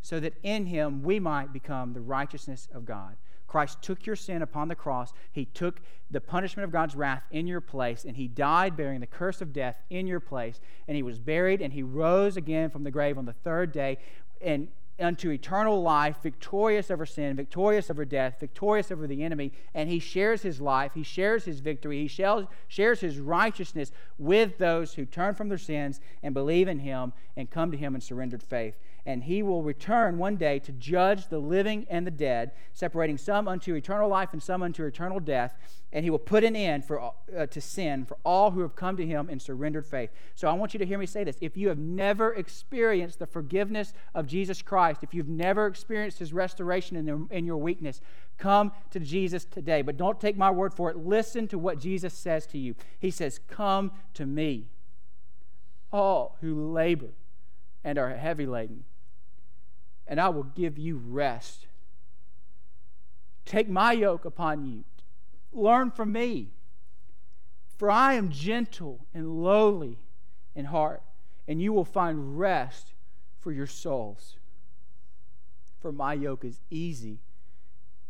so 0.00 0.18
that 0.20 0.32
in 0.42 0.64
him 0.66 1.02
we 1.02 1.20
might 1.20 1.52
become 1.52 1.92
the 1.92 2.00
righteousness 2.00 2.66
of 2.72 2.86
God. 2.86 3.16
Christ 3.46 3.82
took 3.82 4.06
your 4.06 4.16
sin 4.16 4.40
upon 4.40 4.68
the 4.68 4.74
cross. 4.74 5.12
He 5.30 5.44
took 5.44 5.82
the 6.10 6.20
punishment 6.22 6.64
of 6.64 6.72
God's 6.72 6.96
wrath 6.96 7.24
in 7.30 7.46
your 7.46 7.60
place, 7.60 8.06
and 8.06 8.16
He 8.16 8.26
died 8.26 8.74
bearing 8.74 9.00
the 9.00 9.06
curse 9.06 9.42
of 9.42 9.52
death 9.52 9.82
in 9.90 10.06
your 10.06 10.20
place. 10.20 10.60
And 10.86 10.96
He 10.96 11.02
was 11.02 11.18
buried, 11.18 11.60
and 11.60 11.74
He 11.74 11.82
rose 11.82 12.38
again 12.38 12.70
from 12.70 12.84
the 12.84 12.90
grave 12.90 13.18
on 13.18 13.26
the 13.26 13.34
third 13.34 13.72
day. 13.72 13.98
And 14.40 14.68
unto 15.00 15.30
eternal 15.30 15.82
life, 15.82 16.16
victorious 16.22 16.90
over 16.90 17.06
sin, 17.06 17.36
victorious 17.36 17.90
over 17.90 18.04
death, 18.04 18.40
victorious 18.40 18.90
over 18.90 19.06
the 19.06 19.22
enemy, 19.22 19.52
and 19.74 19.88
he 19.88 19.98
shares 19.98 20.42
his 20.42 20.60
life, 20.60 20.92
he 20.94 21.02
shares 21.02 21.44
his 21.44 21.60
victory, 21.60 22.06
he 22.06 22.46
shares 22.68 23.00
his 23.00 23.18
righteousness 23.18 23.92
with 24.18 24.58
those 24.58 24.94
who 24.94 25.04
turn 25.04 25.34
from 25.34 25.48
their 25.48 25.58
sins 25.58 26.00
and 26.22 26.34
believe 26.34 26.68
in 26.68 26.80
him 26.80 27.12
and 27.36 27.50
come 27.50 27.70
to 27.70 27.76
him 27.76 27.94
in 27.94 28.00
surrendered 28.00 28.42
faith 28.42 28.76
and 29.08 29.24
he 29.24 29.42
will 29.42 29.62
return 29.62 30.18
one 30.18 30.36
day 30.36 30.58
to 30.58 30.70
judge 30.70 31.28
the 31.28 31.38
living 31.38 31.86
and 31.88 32.06
the 32.06 32.10
dead, 32.10 32.52
separating 32.74 33.16
some 33.16 33.48
unto 33.48 33.74
eternal 33.74 34.06
life 34.06 34.34
and 34.34 34.42
some 34.42 34.62
unto 34.62 34.84
eternal 34.84 35.18
death. 35.18 35.54
And 35.94 36.04
he 36.04 36.10
will 36.10 36.18
put 36.18 36.44
an 36.44 36.54
end 36.54 36.84
for, 36.84 37.00
uh, 37.34 37.46
to 37.46 37.58
sin 37.58 38.04
for 38.04 38.18
all 38.22 38.50
who 38.50 38.60
have 38.60 38.76
come 38.76 38.98
to 38.98 39.06
him 39.06 39.30
in 39.30 39.40
surrendered 39.40 39.86
faith. 39.86 40.10
So 40.34 40.46
I 40.46 40.52
want 40.52 40.74
you 40.74 40.78
to 40.80 40.84
hear 40.84 40.98
me 40.98 41.06
say 41.06 41.24
this. 41.24 41.38
If 41.40 41.56
you 41.56 41.68
have 41.68 41.78
never 41.78 42.34
experienced 42.34 43.18
the 43.18 43.26
forgiveness 43.26 43.94
of 44.14 44.26
Jesus 44.26 44.60
Christ, 44.60 45.02
if 45.02 45.14
you've 45.14 45.26
never 45.26 45.66
experienced 45.66 46.18
his 46.18 46.34
restoration 46.34 46.94
in, 46.94 47.06
the, 47.06 47.26
in 47.30 47.46
your 47.46 47.56
weakness, 47.56 48.02
come 48.36 48.72
to 48.90 49.00
Jesus 49.00 49.46
today. 49.46 49.80
But 49.80 49.96
don't 49.96 50.20
take 50.20 50.36
my 50.36 50.50
word 50.50 50.74
for 50.74 50.90
it. 50.90 50.98
Listen 50.98 51.48
to 51.48 51.58
what 51.58 51.80
Jesus 51.80 52.12
says 52.12 52.46
to 52.48 52.58
you. 52.58 52.74
He 52.98 53.10
says, 53.10 53.40
Come 53.48 53.90
to 54.12 54.26
me, 54.26 54.66
all 55.90 56.36
who 56.42 56.70
labor 56.74 57.14
and 57.82 57.96
are 57.96 58.14
heavy 58.14 58.44
laden 58.44 58.84
and 60.08 60.20
I 60.20 60.30
will 60.30 60.44
give 60.44 60.78
you 60.78 60.96
rest. 60.96 61.66
Take 63.44 63.68
my 63.68 63.92
yoke 63.92 64.24
upon 64.24 64.64
you. 64.64 64.84
Learn 65.52 65.90
from 65.90 66.12
me. 66.12 66.48
For 67.76 67.90
I 67.90 68.14
am 68.14 68.30
gentle 68.30 69.06
and 69.14 69.42
lowly 69.42 69.98
in 70.56 70.64
heart, 70.64 71.02
and 71.46 71.62
you 71.62 71.72
will 71.72 71.84
find 71.84 72.38
rest 72.38 72.94
for 73.38 73.52
your 73.52 73.68
souls. 73.68 74.36
For 75.80 75.92
my 75.92 76.14
yoke 76.14 76.44
is 76.44 76.60
easy 76.70 77.20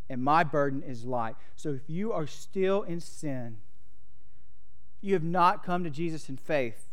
and 0.09 0.23
my 0.23 0.43
burden 0.43 0.83
is 0.83 1.05
light. 1.05 1.37
So 1.55 1.71
if 1.71 1.83
you 1.87 2.12
are 2.12 2.26
still 2.26 2.83
in 2.83 3.00
sin, 3.00 3.59
you 5.00 5.12
have 5.14 5.23
not 5.23 5.62
come 5.62 5.85
to 5.85 5.90
Jesus 5.90 6.28
in 6.28 6.37
faith. 6.37 6.88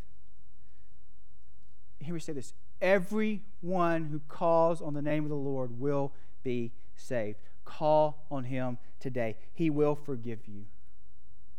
Hear 2.00 2.14
me 2.14 2.20
say 2.20 2.34
this 2.34 2.54
Everyone 2.82 4.06
who 4.06 4.22
calls 4.28 4.82
on 4.82 4.94
the 4.94 5.02
name 5.02 5.24
of 5.24 5.30
the 5.30 5.36
Lord 5.36 5.80
will 5.80 6.14
be 6.44 6.72
saved. 6.96 7.40
Call 7.64 8.26
on 8.30 8.46
him 8.46 8.78
today. 9.00 9.36
He 9.54 9.70
will 9.70 9.96
forgive 9.96 10.48
you. 10.48 10.66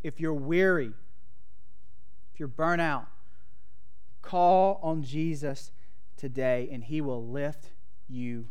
If 0.03 0.19
you're 0.19 0.33
weary, 0.33 0.93
if 2.33 2.39
you're 2.39 2.47
burnt 2.47 2.81
out, 2.81 3.07
call 4.21 4.79
on 4.83 5.03
Jesus 5.03 5.71
today 6.17 6.69
and 6.71 6.83
he 6.83 7.01
will 7.01 7.25
lift 7.25 7.71
you 8.07 8.47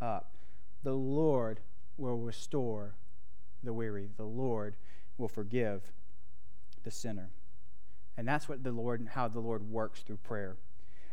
up. 0.00 0.36
The 0.82 0.92
Lord 0.92 1.60
will 1.96 2.16
restore 2.16 2.94
the 3.62 3.72
weary. 3.72 4.10
The 4.16 4.24
Lord 4.24 4.76
will 5.18 5.28
forgive 5.28 5.92
the 6.84 6.90
sinner. 6.90 7.30
And 8.16 8.26
that's 8.26 8.48
what 8.48 8.64
the 8.64 8.72
Lord 8.72 9.08
how 9.12 9.28
the 9.28 9.40
Lord 9.40 9.70
works 9.70 10.00
through 10.00 10.18
prayer. 10.18 10.56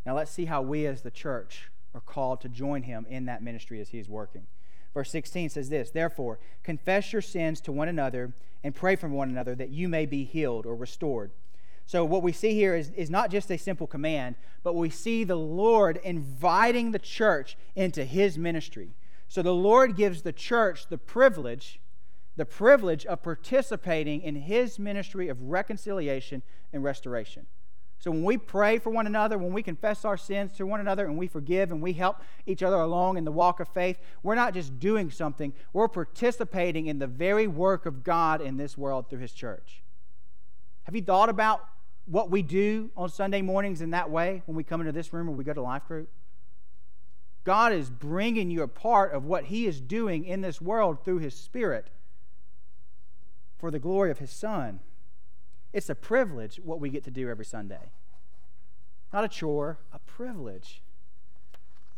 Now 0.05 0.15
let's 0.15 0.31
see 0.31 0.45
how 0.45 0.61
we 0.61 0.85
as 0.85 1.01
the 1.01 1.11
church 1.11 1.71
are 1.93 2.01
called 2.01 2.41
to 2.41 2.49
join 2.49 2.83
him 2.83 3.05
in 3.09 3.25
that 3.25 3.41
ministry 3.41 3.79
as 3.81 3.89
he 3.89 3.99
is 3.99 4.09
working. 4.09 4.47
Verse 4.93 5.09
16 5.11 5.49
says 5.49 5.69
this 5.69 5.91
Therefore, 5.91 6.39
confess 6.63 7.11
your 7.11 7.21
sins 7.21 7.61
to 7.61 7.71
one 7.71 7.87
another 7.87 8.33
and 8.63 8.75
pray 8.75 8.95
for 8.95 9.07
one 9.09 9.29
another 9.29 9.55
that 9.55 9.69
you 9.69 9.87
may 9.87 10.05
be 10.05 10.23
healed 10.23 10.65
or 10.65 10.75
restored. 10.75 11.31
So, 11.85 12.03
what 12.03 12.23
we 12.23 12.31
see 12.31 12.53
here 12.53 12.75
is, 12.75 12.89
is 12.91 13.09
not 13.09 13.29
just 13.29 13.51
a 13.51 13.57
simple 13.57 13.85
command, 13.85 14.35
but 14.63 14.73
we 14.73 14.89
see 14.89 15.23
the 15.23 15.35
Lord 15.35 15.99
inviting 16.03 16.91
the 16.91 16.99
church 16.99 17.57
into 17.75 18.05
his 18.05 18.37
ministry. 18.37 18.95
So, 19.27 19.41
the 19.41 19.53
Lord 19.53 19.95
gives 19.95 20.23
the 20.23 20.33
church 20.33 20.87
the 20.87 20.97
privilege, 20.97 21.79
the 22.37 22.45
privilege 22.45 23.05
of 23.05 23.21
participating 23.21 24.21
in 24.21 24.35
his 24.35 24.79
ministry 24.79 25.27
of 25.27 25.41
reconciliation 25.43 26.41
and 26.73 26.83
restoration. 26.83 27.45
So 27.97 28.11
when 28.11 28.23
we 28.23 28.37
pray 28.37 28.77
for 28.77 28.89
one 28.89 29.07
another, 29.07 29.37
when 29.37 29.53
we 29.53 29.63
confess 29.63 30.05
our 30.05 30.17
sins 30.17 30.51
to 30.57 30.65
one 30.65 30.79
another, 30.79 31.05
and 31.05 31.17
we 31.17 31.27
forgive 31.27 31.71
and 31.71 31.81
we 31.81 31.93
help 31.93 32.21
each 32.45 32.61
other 32.61 32.75
along 32.75 33.17
in 33.17 33.25
the 33.25 33.31
walk 33.31 33.59
of 33.59 33.67
faith, 33.69 33.97
we're 34.21 34.35
not 34.35 34.53
just 34.53 34.79
doing 34.79 35.09
something, 35.09 35.53
we're 35.73 35.87
participating 35.87 36.87
in 36.87 36.99
the 36.99 37.07
very 37.07 37.47
work 37.47 37.85
of 37.85 38.03
God 38.03 38.41
in 38.41 38.57
this 38.57 38.77
world 38.77 39.09
through 39.09 39.19
His 39.19 39.31
church. 39.31 39.81
Have 40.83 40.95
you 40.95 41.01
thought 41.01 41.29
about 41.29 41.65
what 42.05 42.29
we 42.29 42.43
do 42.43 42.91
on 42.95 43.09
Sunday 43.09 43.41
mornings 43.41 43.81
in 43.81 43.89
that 43.91 44.11
way 44.11 44.43
when 44.45 44.55
we 44.55 44.63
come 44.63 44.81
into 44.81 44.91
this 44.91 45.11
room 45.11 45.27
or 45.27 45.31
we 45.31 45.43
go 45.43 45.53
to 45.53 45.61
life 45.61 45.87
group? 45.87 46.09
God 47.43 47.73
is 47.73 47.89
bringing 47.89 48.51
you 48.51 48.63
a 48.63 48.67
part 48.67 49.13
of 49.13 49.23
what 49.25 49.45
He 49.45 49.65
is 49.65 49.79
doing 49.79 50.25
in 50.25 50.41
this 50.41 50.59
world 50.59 51.03
through 51.03 51.19
His 51.19 51.35
Spirit 51.35 51.89
for 53.57 53.71
the 53.71 53.79
glory 53.79 54.11
of 54.11 54.19
His 54.19 54.31
Son. 54.31 54.79
It's 55.75 55.89
a 55.89 55.95
privilege 55.95 56.55
what 56.63 56.79
we 56.79 56.89
get 56.89 57.03
to 57.03 57.11
do 57.11 57.29
every 57.29 57.43
Sunday. 57.43 57.91
Not 59.11 59.25
a 59.25 59.27
chore, 59.27 59.77
a 59.91 59.99
privilege. 59.99 60.81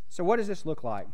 So, 0.10 0.24
what 0.24 0.38
does 0.38 0.48
this 0.48 0.66
look 0.66 0.84
like? 0.84 1.06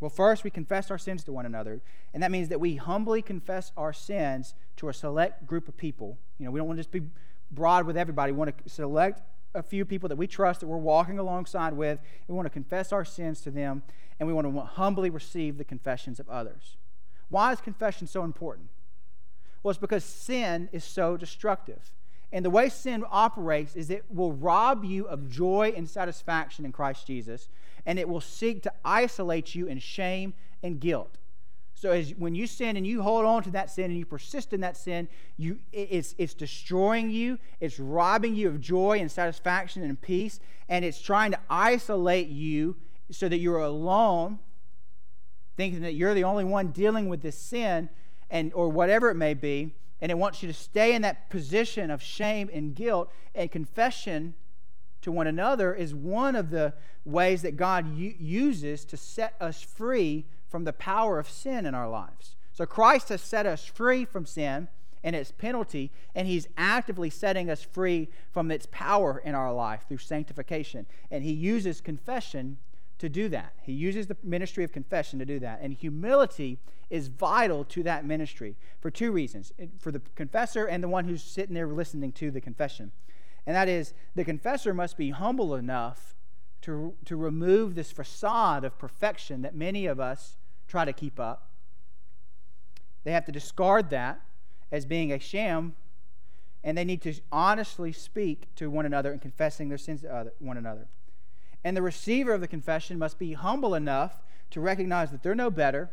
Well, 0.00 0.08
first, 0.08 0.42
we 0.42 0.48
confess 0.48 0.90
our 0.90 0.96
sins 0.96 1.24
to 1.24 1.32
one 1.32 1.44
another, 1.44 1.82
and 2.14 2.22
that 2.22 2.30
means 2.30 2.48
that 2.48 2.58
we 2.58 2.76
humbly 2.76 3.20
confess 3.20 3.70
our 3.76 3.92
sins 3.92 4.54
to 4.78 4.88
a 4.88 4.94
select 4.94 5.46
group 5.46 5.68
of 5.68 5.76
people. 5.76 6.16
You 6.38 6.46
know, 6.46 6.52
we 6.52 6.58
don't 6.58 6.66
want 6.66 6.78
to 6.78 6.84
just 6.84 6.90
be 6.90 7.02
broad 7.50 7.84
with 7.84 7.98
everybody. 7.98 8.32
We 8.32 8.38
want 8.38 8.64
to 8.64 8.70
select 8.70 9.20
a 9.54 9.62
few 9.62 9.84
people 9.84 10.08
that 10.08 10.16
we 10.16 10.26
trust 10.26 10.60
that 10.60 10.68
we're 10.68 10.78
walking 10.78 11.18
alongside 11.18 11.74
with. 11.74 11.98
We 12.28 12.34
want 12.34 12.46
to 12.46 12.50
confess 12.50 12.92
our 12.92 13.04
sins 13.04 13.42
to 13.42 13.50
them, 13.50 13.82
and 14.18 14.26
we 14.26 14.32
want 14.32 14.50
to 14.50 14.58
humbly 14.58 15.10
receive 15.10 15.58
the 15.58 15.64
confessions 15.64 16.18
of 16.18 16.30
others. 16.30 16.78
Why 17.28 17.52
is 17.52 17.60
confession 17.60 18.06
so 18.06 18.24
important? 18.24 18.68
Well, 19.62 19.70
it's 19.70 19.78
because 19.78 20.02
sin 20.02 20.70
is 20.72 20.82
so 20.82 21.18
destructive. 21.18 21.90
And 22.32 22.44
the 22.44 22.50
way 22.50 22.68
sin 22.68 23.04
operates 23.10 23.76
is 23.76 23.88
it 23.88 24.04
will 24.10 24.32
rob 24.32 24.84
you 24.84 25.06
of 25.06 25.30
joy 25.30 25.72
and 25.76 25.88
satisfaction 25.88 26.64
in 26.64 26.72
Christ 26.72 27.06
Jesus, 27.06 27.48
and 27.84 27.98
it 27.98 28.08
will 28.08 28.20
seek 28.20 28.62
to 28.64 28.72
isolate 28.84 29.54
you 29.54 29.66
in 29.66 29.78
shame 29.78 30.34
and 30.62 30.80
guilt. 30.80 31.18
So 31.74 31.90
as 31.92 32.14
when 32.14 32.34
you 32.34 32.46
sin 32.46 32.76
and 32.76 32.86
you 32.86 33.02
hold 33.02 33.26
on 33.26 33.42
to 33.44 33.50
that 33.50 33.70
sin 33.70 33.86
and 33.86 33.98
you 33.98 34.06
persist 34.06 34.52
in 34.52 34.60
that 34.62 34.76
sin, 34.78 35.08
you 35.36 35.58
it's 35.72 36.14
it's 36.16 36.32
destroying 36.32 37.10
you, 37.10 37.38
it's 37.60 37.78
robbing 37.78 38.34
you 38.34 38.48
of 38.48 38.60
joy 38.60 38.98
and 38.98 39.10
satisfaction 39.12 39.82
and 39.82 40.00
peace, 40.00 40.40
and 40.68 40.84
it's 40.84 41.00
trying 41.00 41.32
to 41.32 41.38
isolate 41.50 42.28
you 42.28 42.76
so 43.10 43.28
that 43.28 43.38
you're 43.38 43.60
alone, 43.60 44.38
thinking 45.56 45.82
that 45.82 45.94
you're 45.94 46.14
the 46.14 46.24
only 46.24 46.44
one 46.44 46.68
dealing 46.68 47.08
with 47.08 47.20
this 47.20 47.38
sin 47.38 47.90
and 48.30 48.52
or 48.54 48.68
whatever 48.68 49.10
it 49.10 49.14
may 49.14 49.34
be 49.34 49.74
and 50.00 50.10
it 50.10 50.18
wants 50.18 50.42
you 50.42 50.48
to 50.48 50.54
stay 50.54 50.94
in 50.94 51.02
that 51.02 51.30
position 51.30 51.90
of 51.90 52.02
shame 52.02 52.50
and 52.52 52.74
guilt. 52.74 53.10
And 53.34 53.50
confession 53.50 54.34
to 55.02 55.12
one 55.12 55.26
another 55.26 55.74
is 55.74 55.94
one 55.94 56.36
of 56.36 56.50
the 56.50 56.74
ways 57.04 57.42
that 57.42 57.56
God 57.56 57.96
u- 57.96 58.14
uses 58.18 58.84
to 58.86 58.96
set 58.96 59.34
us 59.40 59.62
free 59.62 60.26
from 60.48 60.64
the 60.64 60.72
power 60.72 61.18
of 61.18 61.28
sin 61.28 61.66
in 61.66 61.74
our 61.74 61.88
lives. 61.88 62.36
So 62.52 62.66
Christ 62.66 63.08
has 63.10 63.20
set 63.20 63.46
us 63.46 63.64
free 63.64 64.04
from 64.04 64.26
sin 64.26 64.68
and 65.04 65.14
its 65.14 65.30
penalty, 65.30 65.92
and 66.14 66.26
He's 66.26 66.48
actively 66.56 67.10
setting 67.10 67.48
us 67.48 67.62
free 67.62 68.08
from 68.32 68.50
its 68.50 68.66
power 68.70 69.22
in 69.24 69.34
our 69.34 69.52
life 69.52 69.84
through 69.86 69.98
sanctification. 69.98 70.86
And 71.10 71.22
He 71.22 71.32
uses 71.32 71.80
confession 71.80 72.58
to 72.98 73.08
do 73.08 73.28
that. 73.28 73.52
He 73.62 73.72
uses 73.72 74.06
the 74.06 74.16
ministry 74.22 74.64
of 74.64 74.72
confession 74.72 75.18
to 75.18 75.24
do 75.24 75.38
that. 75.40 75.60
And 75.60 75.72
humility 75.72 76.58
is 76.88 77.08
vital 77.08 77.64
to 77.64 77.82
that 77.82 78.04
ministry 78.04 78.56
for 78.80 78.90
two 78.90 79.12
reasons 79.12 79.52
for 79.78 79.90
the 79.90 80.00
confessor 80.14 80.66
and 80.66 80.82
the 80.82 80.88
one 80.88 81.04
who's 81.04 81.22
sitting 81.22 81.54
there 81.54 81.66
listening 81.66 82.12
to 82.12 82.30
the 82.30 82.40
confession. 82.40 82.92
And 83.46 83.54
that 83.54 83.68
is, 83.68 83.92
the 84.14 84.24
confessor 84.24 84.72
must 84.72 84.96
be 84.96 85.10
humble 85.10 85.54
enough 85.54 86.16
to, 86.62 86.94
to 87.04 87.16
remove 87.16 87.74
this 87.74 87.92
facade 87.92 88.64
of 88.64 88.78
perfection 88.78 89.42
that 89.42 89.54
many 89.54 89.86
of 89.86 90.00
us 90.00 90.36
try 90.66 90.84
to 90.84 90.92
keep 90.92 91.20
up. 91.20 91.50
They 93.04 93.12
have 93.12 93.24
to 93.26 93.32
discard 93.32 93.90
that 93.90 94.20
as 94.72 94.84
being 94.84 95.12
a 95.12 95.20
sham, 95.20 95.76
and 96.64 96.76
they 96.76 96.84
need 96.84 97.02
to 97.02 97.14
honestly 97.30 97.92
speak 97.92 98.52
to 98.56 98.68
one 98.68 98.84
another 98.84 99.12
and 99.12 99.20
confessing 99.20 99.68
their 99.68 99.78
sins 99.78 100.00
to 100.00 100.32
one 100.40 100.56
another. 100.56 100.88
And 101.66 101.76
the 101.76 101.82
receiver 101.82 102.32
of 102.32 102.40
the 102.40 102.46
confession 102.46 102.96
must 102.96 103.18
be 103.18 103.32
humble 103.32 103.74
enough 103.74 104.22
to 104.50 104.60
recognize 104.60 105.10
that 105.10 105.24
they're 105.24 105.34
no 105.34 105.50
better. 105.50 105.90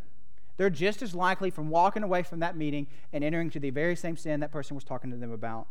They're 0.55 0.69
just 0.69 1.01
as 1.01 1.15
likely 1.15 1.49
from 1.49 1.71
walking 1.71 2.03
away 2.03 2.21
from 2.21 2.41
that 2.41 2.55
meeting 2.55 2.85
and 3.11 3.23
entering 3.23 3.49
to 3.49 3.59
the 3.59 3.71
very 3.71 3.95
same 3.95 4.15
sin 4.15 4.39
that 4.41 4.51
person 4.51 4.75
was 4.75 4.83
talking 4.83 5.09
to 5.09 5.17
them 5.17 5.31
about. 5.31 5.65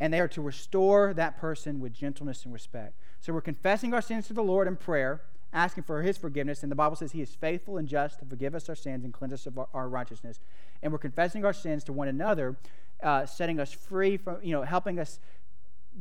And 0.00 0.10
they 0.10 0.20
are 0.20 0.28
to 0.28 0.40
restore 0.40 1.12
that 1.12 1.36
person 1.36 1.80
with 1.80 1.92
gentleness 1.92 2.46
and 2.46 2.54
respect. 2.54 2.94
So 3.20 3.34
we're 3.34 3.42
confessing 3.42 3.92
our 3.92 4.00
sins 4.00 4.26
to 4.28 4.32
the 4.32 4.42
Lord 4.42 4.68
in 4.68 4.76
prayer, 4.76 5.20
asking 5.52 5.84
for 5.84 6.00
his 6.00 6.16
forgiveness. 6.16 6.62
And 6.62 6.72
the 6.72 6.76
Bible 6.76 6.96
says 6.96 7.12
he 7.12 7.20
is 7.20 7.34
faithful 7.34 7.76
and 7.76 7.86
just 7.86 8.20
to 8.20 8.24
forgive 8.24 8.54
us 8.54 8.70
our 8.70 8.74
sins 8.74 9.04
and 9.04 9.12
cleanse 9.12 9.34
us 9.34 9.44
of 9.44 9.60
our, 9.74 9.86
righteousness. 9.86 10.40
And 10.82 10.92
we're 10.92 10.98
confessing 10.98 11.44
our 11.44 11.52
sins 11.52 11.84
to 11.84 11.92
one 11.92 12.08
another, 12.08 12.56
uh, 13.02 13.26
setting 13.26 13.60
us 13.60 13.70
free 13.70 14.16
from, 14.16 14.38
you 14.42 14.52
know, 14.52 14.62
helping 14.62 14.98
us 14.98 15.20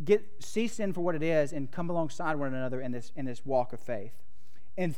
get 0.06 0.23
see 0.39 0.67
sin 0.67 0.93
for 0.93 1.01
what 1.01 1.15
it 1.15 1.23
is 1.23 1.54
and 1.54 1.71
come 1.71 1.89
alongside 1.89 2.36
one 2.36 2.54
another 2.54 2.82
in 2.82 2.91
this 2.91 3.12
in 3.15 3.25
this 3.25 3.45
walk 3.45 3.73
of 3.73 3.80
faith. 3.80 4.13
And 4.77 4.95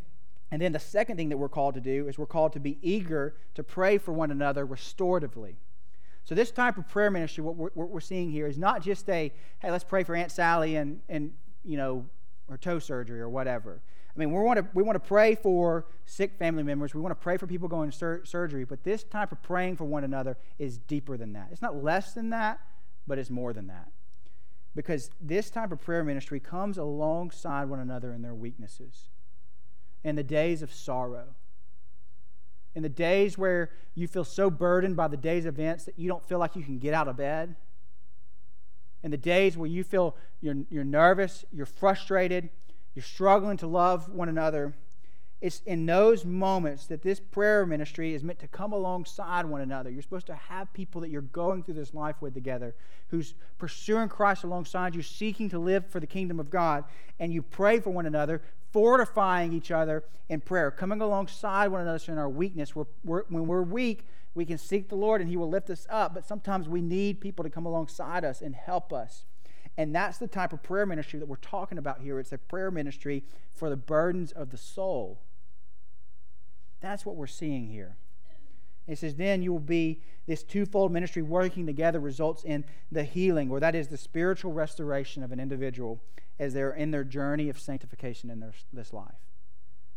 And 0.51 0.61
then 0.61 0.71
the 0.71 0.79
second 0.79 1.17
thing 1.17 1.29
that 1.29 1.37
we're 1.37 1.49
called 1.49 1.73
to 1.75 1.81
do 1.81 2.07
is 2.07 2.17
we're 2.17 2.27
called 2.27 2.53
to 2.53 2.59
be 2.59 2.77
eager 2.81 3.35
to 3.55 3.63
pray 3.63 3.97
for 3.97 4.13
one 4.13 4.29
another 4.29 4.67
restoratively. 4.67 5.55
So, 6.25 6.35
this 6.35 6.51
type 6.51 6.77
of 6.77 6.87
prayer 6.87 7.11
ministry, 7.11 7.43
what 7.43 7.55
we're, 7.55 7.71
what 7.73 7.89
we're 7.89 7.99
seeing 7.99 8.31
here, 8.31 8.47
is 8.47 8.57
not 8.57 8.81
just 8.81 9.09
a, 9.09 9.31
hey, 9.59 9.71
let's 9.71 9.83
pray 9.83 10.03
for 10.03 10.15
Aunt 10.15 10.31
Sally 10.31 10.75
and, 10.77 11.01
and 11.09 11.33
you 11.65 11.75
know, 11.75 12.05
her 12.49 12.57
toe 12.57 12.79
surgery 12.79 13.19
or 13.19 13.29
whatever. 13.29 13.81
I 14.15 14.19
mean, 14.19 14.31
we 14.31 14.39
want 14.41 14.59
to 14.59 14.67
we 14.73 14.83
want 14.83 14.95
to 14.95 15.07
pray 15.07 15.33
for 15.33 15.87
sick 16.05 16.35
family 16.37 16.63
members. 16.63 16.93
We 16.93 17.01
want 17.01 17.11
to 17.11 17.21
pray 17.21 17.37
for 17.37 17.47
people 17.47 17.67
going 17.67 17.89
to 17.89 17.97
sur- 17.97 18.23
surgery. 18.23 18.63
But 18.63 18.83
this 18.83 19.03
type 19.03 19.31
of 19.31 19.41
praying 19.41 19.77
for 19.77 19.85
one 19.85 20.03
another 20.03 20.37
is 20.59 20.77
deeper 20.77 21.17
than 21.17 21.33
that. 21.33 21.47
It's 21.51 21.63
not 21.63 21.83
less 21.83 22.13
than 22.13 22.29
that, 22.29 22.59
but 23.07 23.17
it's 23.17 23.31
more 23.31 23.53
than 23.53 23.67
that. 23.67 23.87
Because 24.75 25.11
this 25.21 25.49
type 25.49 25.71
of 25.71 25.81
prayer 25.81 26.03
ministry 26.03 26.39
comes 26.39 26.77
alongside 26.77 27.65
one 27.65 27.79
another 27.79 28.13
in 28.13 28.21
their 28.21 28.33
weaknesses, 28.33 29.09
in 30.03 30.15
the 30.15 30.23
days 30.23 30.61
of 30.61 30.73
sorrow, 30.73 31.35
in 32.75 32.81
the 32.81 32.89
days 32.89 33.37
where 33.37 33.69
you 33.93 34.07
feel 34.07 34.23
so 34.23 34.49
burdened 34.49 34.95
by 34.95 35.07
the 35.07 35.17
day's 35.17 35.45
events 35.45 35.85
that 35.85 35.97
you 35.97 36.07
don't 36.07 36.27
feel 36.27 36.39
like 36.39 36.55
you 36.55 36.63
can 36.63 36.79
get 36.79 36.93
out 36.93 37.07
of 37.07 37.17
bed, 37.17 37.55
in 39.03 39.11
the 39.11 39.17
days 39.17 39.57
where 39.57 39.69
you 39.69 39.83
feel 39.83 40.15
you're, 40.41 40.55
you're 40.69 40.83
nervous, 40.83 41.45
you're 41.51 41.65
frustrated, 41.65 42.49
you're 42.95 43.03
struggling 43.03 43.57
to 43.57 43.67
love 43.67 44.09
one 44.09 44.29
another, 44.29 44.73
it's 45.43 45.61
in 45.65 45.85
those 45.85 46.23
moments 46.23 46.85
that 46.85 47.01
this 47.01 47.19
prayer 47.19 47.65
ministry 47.65 48.13
is 48.13 48.23
meant 48.23 48.39
to 48.39 48.47
come 48.47 48.71
alongside 48.71 49.45
one 49.45 49.59
another. 49.59 49.89
You're 49.89 50.01
supposed 50.01 50.27
to 50.27 50.35
have 50.35 50.71
people 50.71 51.01
that 51.01 51.09
you're 51.09 51.19
going 51.21 51.63
through 51.63 51.73
this 51.73 51.93
life 51.93 52.15
with 52.21 52.33
together, 52.33 52.73
who's 53.09 53.33
pursuing 53.57 54.07
Christ 54.07 54.45
alongside 54.45 54.95
you, 54.95 55.01
seeking 55.01 55.49
to 55.49 55.59
live 55.59 55.85
for 55.87 55.99
the 55.99 56.07
kingdom 56.07 56.39
of 56.39 56.49
God, 56.49 56.85
and 57.19 57.33
you 57.33 57.41
pray 57.41 57.81
for 57.81 57.89
one 57.89 58.05
another, 58.05 58.41
fortifying 58.71 59.51
each 59.51 59.69
other 59.69 60.05
in 60.29 60.39
prayer, 60.39 60.71
coming 60.71 61.01
alongside 61.01 61.67
one 61.67 61.81
another 61.81 61.99
in 62.09 62.17
our 62.17 62.29
weakness. 62.29 62.73
We're, 62.73 62.85
we're, 63.03 63.23
when 63.27 63.45
we're 63.45 63.63
weak, 63.63 64.07
we 64.35 64.45
can 64.45 64.57
seek 64.57 64.87
the 64.87 64.95
Lord 64.95 65.19
and 65.19 65.29
He 65.29 65.35
will 65.35 65.49
lift 65.49 65.69
us 65.69 65.85
up, 65.89 66.13
but 66.13 66.25
sometimes 66.25 66.69
we 66.69 66.81
need 66.81 67.19
people 67.19 67.43
to 67.43 67.49
come 67.49 67.65
alongside 67.65 68.23
us 68.23 68.41
and 68.41 68.55
help 68.55 68.93
us. 68.93 69.25
And 69.75 69.93
that's 69.93 70.19
the 70.19 70.27
type 70.27 70.53
of 70.53 70.63
prayer 70.63 70.85
ministry 70.85 71.19
that 71.19 71.27
we're 71.27 71.35
talking 71.35 71.77
about 71.77 71.99
here. 71.99 72.17
It's 72.17 72.31
a 72.31 72.37
prayer 72.37 72.71
ministry 72.71 73.25
for 73.53 73.69
the 73.69 73.75
burdens 73.75 74.31
of 74.31 74.49
the 74.49 74.57
soul. 74.57 75.19
That's 76.83 77.05
what 77.05 77.15
we're 77.15 77.27
seeing 77.27 77.67
here. 77.67 77.95
It 78.87 78.97
says, 78.97 79.15
then 79.15 79.41
you 79.41 79.53
will 79.53 79.59
be 79.61 80.01
this 80.27 80.43
twofold 80.43 80.91
ministry 80.91 81.21
working 81.21 81.65
together 81.65 82.01
results 82.01 82.43
in 82.43 82.65
the 82.91 83.05
healing, 83.05 83.49
or 83.49 83.61
that 83.61 83.73
is 83.73 83.87
the 83.87 83.97
spiritual 83.97 84.51
restoration 84.51 85.23
of 85.23 85.31
an 85.31 85.39
individual 85.39 86.01
as 86.37 86.53
they're 86.53 86.73
in 86.73 86.91
their 86.91 87.05
journey 87.05 87.47
of 87.47 87.57
sanctification 87.57 88.29
in 88.29 88.41
their, 88.41 88.51
this 88.73 88.91
life. 88.91 89.15